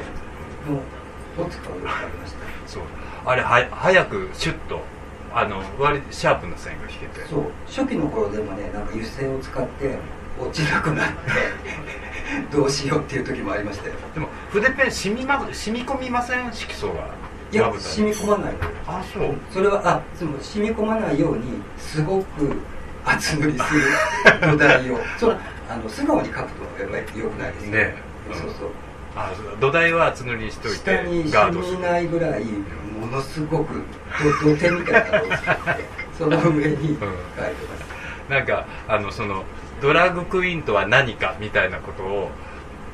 [0.70, 2.40] ンのを使うようになりました。
[2.68, 2.84] そう。
[3.26, 4.82] あれは早くシュッと
[5.34, 7.26] あの割シャープな線が引けて。
[7.28, 7.44] そう。
[7.68, 9.98] 初期の頃でもねなんか油性を使って
[10.40, 11.16] 落ちなくなって
[12.52, 13.96] どうしようっていう時もありましたよ。
[14.14, 16.52] でも筆ペン染み,、ま、染み込みません？
[16.52, 17.08] 色素が。
[17.52, 19.36] いや染み込まないのあそう。
[19.52, 22.58] それはあその染み込まないようにすごく
[23.06, 23.82] 厚塗りする
[24.42, 25.00] 土台を。
[25.18, 25.40] その
[25.70, 27.96] あの素顔に描くとやっぱり良くないですよね。
[28.30, 28.50] うんそう。
[28.60, 28.70] そう
[29.16, 32.46] あ土台は厚塗りにしといて下にガードして染みないぐらい
[33.00, 33.84] ものすごく
[34.42, 35.86] 土土手みたいなのを作って
[36.18, 39.44] その上に描いてます、なんかあのその
[39.82, 42.30] ドラッグクイーンとは何かみたいなことを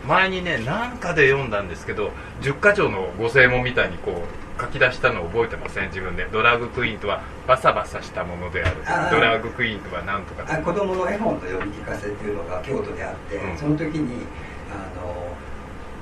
[0.07, 5.87] 前にね何かで読んだんですけど十箇条のご正門みたいにこう書き出したのを覚えてません？
[5.89, 6.27] 自分で。
[6.31, 8.77] ドラッグクイーンとはバサバサしたものである。
[9.11, 13.57] ドラッグクイーンとは何とかあ子供の絵本の読み聞かせっていうのが京都であって、うん。
[13.57, 14.25] その時に
[14.71, 15.27] あの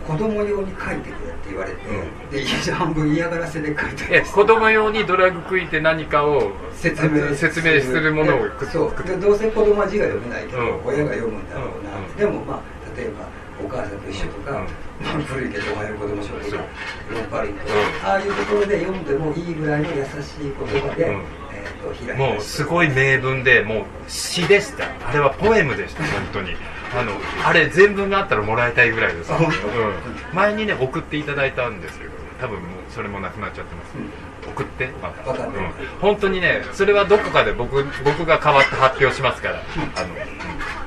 [0.08, 2.30] 子供用に書いてくれって言われて、うん。
[2.30, 8.39] で半分嫌がらせで書いてえ子供用にドラッグクイーンって何かを説明説明するものを
[8.72, 9.03] そう。
[9.03, 10.86] でどうせ子供は字が読めないけど、うん。
[10.86, 12.16] 親が読むんだろうな、うん。
[12.16, 12.62] でもまあ
[12.97, 13.28] 例えば
[13.64, 14.68] お母さんと一緒とか、
[15.28, 16.60] 古いけどおはよう子供賞とそう。
[16.60, 16.66] か
[17.12, 24.86] ロンパリンとか、うんああいうところで読んでもいいぐらいの優しい言葉で、もうすごい名文でもう詩でした。
[25.08, 26.56] あれはポエムでした本当に。
[26.93, 27.12] あの
[27.43, 29.38] あれ全文があったらもらいたいぐらいです、うん、
[30.34, 34.02] 前にね送っていただいたんですけど多分もうそれもなくなっちゃってます、う
[34.48, 34.52] ん。
[34.52, 34.88] 送って？
[35.02, 35.54] また、うん、
[36.00, 39.56] 本当にねそれはどこかで僕僕が代わって発表しますから。
[39.96, 40.16] あの、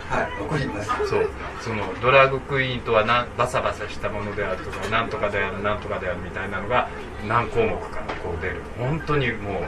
[0.08, 0.88] はい送ります。
[1.08, 1.30] そう。
[1.60, 6.88] そのドラッグクイーンとはなバサバサしたものであるとかなんとかであるなんとかであるみたいなのが
[7.26, 8.62] 何項目かこう出る。
[8.78, 9.62] 本当にもう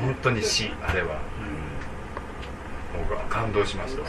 [0.00, 1.18] 本当に死あれは。
[3.28, 4.02] 感動しました。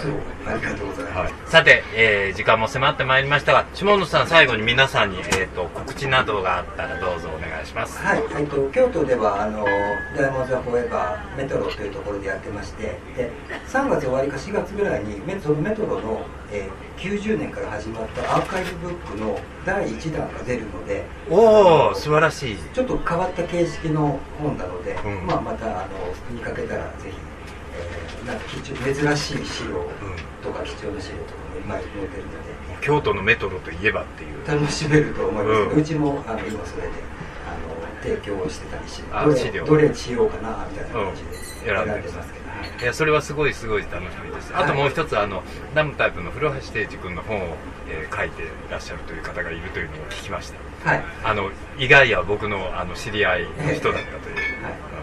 [0.52, 7.98] ありがとうございます、はい、さて、えー時間も迫ってまいりましたが下野さん最後に皆さんに、えー、と告知などがあったらどうぞお願いします。
[7.98, 13.32] はい、えっと、京都ではあのダイヤモンド・ザ・フォーエバーメトロというところでやってましてで
[13.68, 22.58] 3月終わりか4月ぐらいにメそのメトロの、えー90年から始まったアーカイブブックの第1弾が出るのでおお素晴らしい。
[22.74, 25.28] ちょっと変わった形式の本なので、うん。
[25.28, 25.90] まあ、またあの
[26.32, 27.18] 見かけたらぜひ、
[28.26, 29.90] 珍しい資料
[30.44, 34.48] とか貴重な資料とかもいっぱい載ってるので京都のメトロといえばっていう。
[34.48, 35.84] 楽しめると思います、ううん。
[35.84, 36.90] ちもあの今それで
[37.48, 39.66] あの提供してたりしてあ資料。
[39.66, 41.86] どれどれにしようかなみたいな感じでうん。
[41.86, 44.52] 選んでますけど、はいいやそれはすごいすごい楽しみです。
[44.56, 45.44] あともう一つあの
[45.76, 47.56] ダムタイプの古橋定治君の本を、
[47.90, 50.52] えー書いていらっしゃるという方がいるというのを聞きまし
[50.84, 50.90] た。
[50.90, 51.04] はい。
[51.24, 54.74] あの意外や僕のあの知り合いの人だったという、はい。
[54.90, 54.95] うん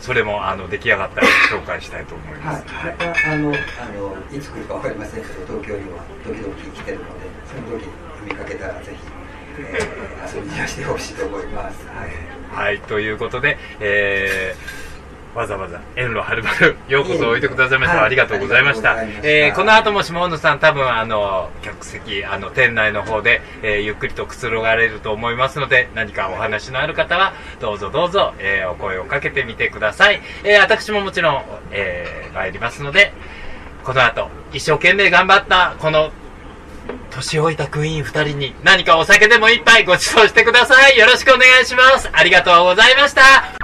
[0.00, 2.62] それもあの出来上がったら紹介したいと思いまはい。
[2.62, 7.10] す、、またあのあのいつ来るか分かりませんけど東京には時々来てるので
[7.46, 7.86] その時
[8.24, 8.98] 見かけたらぜひ、
[9.58, 11.86] えー遊びにいらしてほしいと思います。
[11.88, 12.10] はい。
[12.66, 14.87] はい、ということで、えー
[15.38, 18.06] わざわざ遠路はるばるようこそおいてくださいました、はい。
[18.06, 18.96] ありがとうございました。
[18.96, 33.12] ましたえーこの後も下野さん多分あの客席あの店内の方で、えーゆっくりとくつろがれると思いますので何かお話のある方はどうぞどうぞ、えーお声をかけてみてください、えー私ももちろん、えー参りますので
[33.84, 36.10] この後一生懸命頑張ったこの
[37.10, 40.98] 年老いたクイーン2人に何かお酒でも一杯ご馳走してください。
[40.98, 42.08] よろしくお願いします。
[42.12, 43.57] ありがとうございました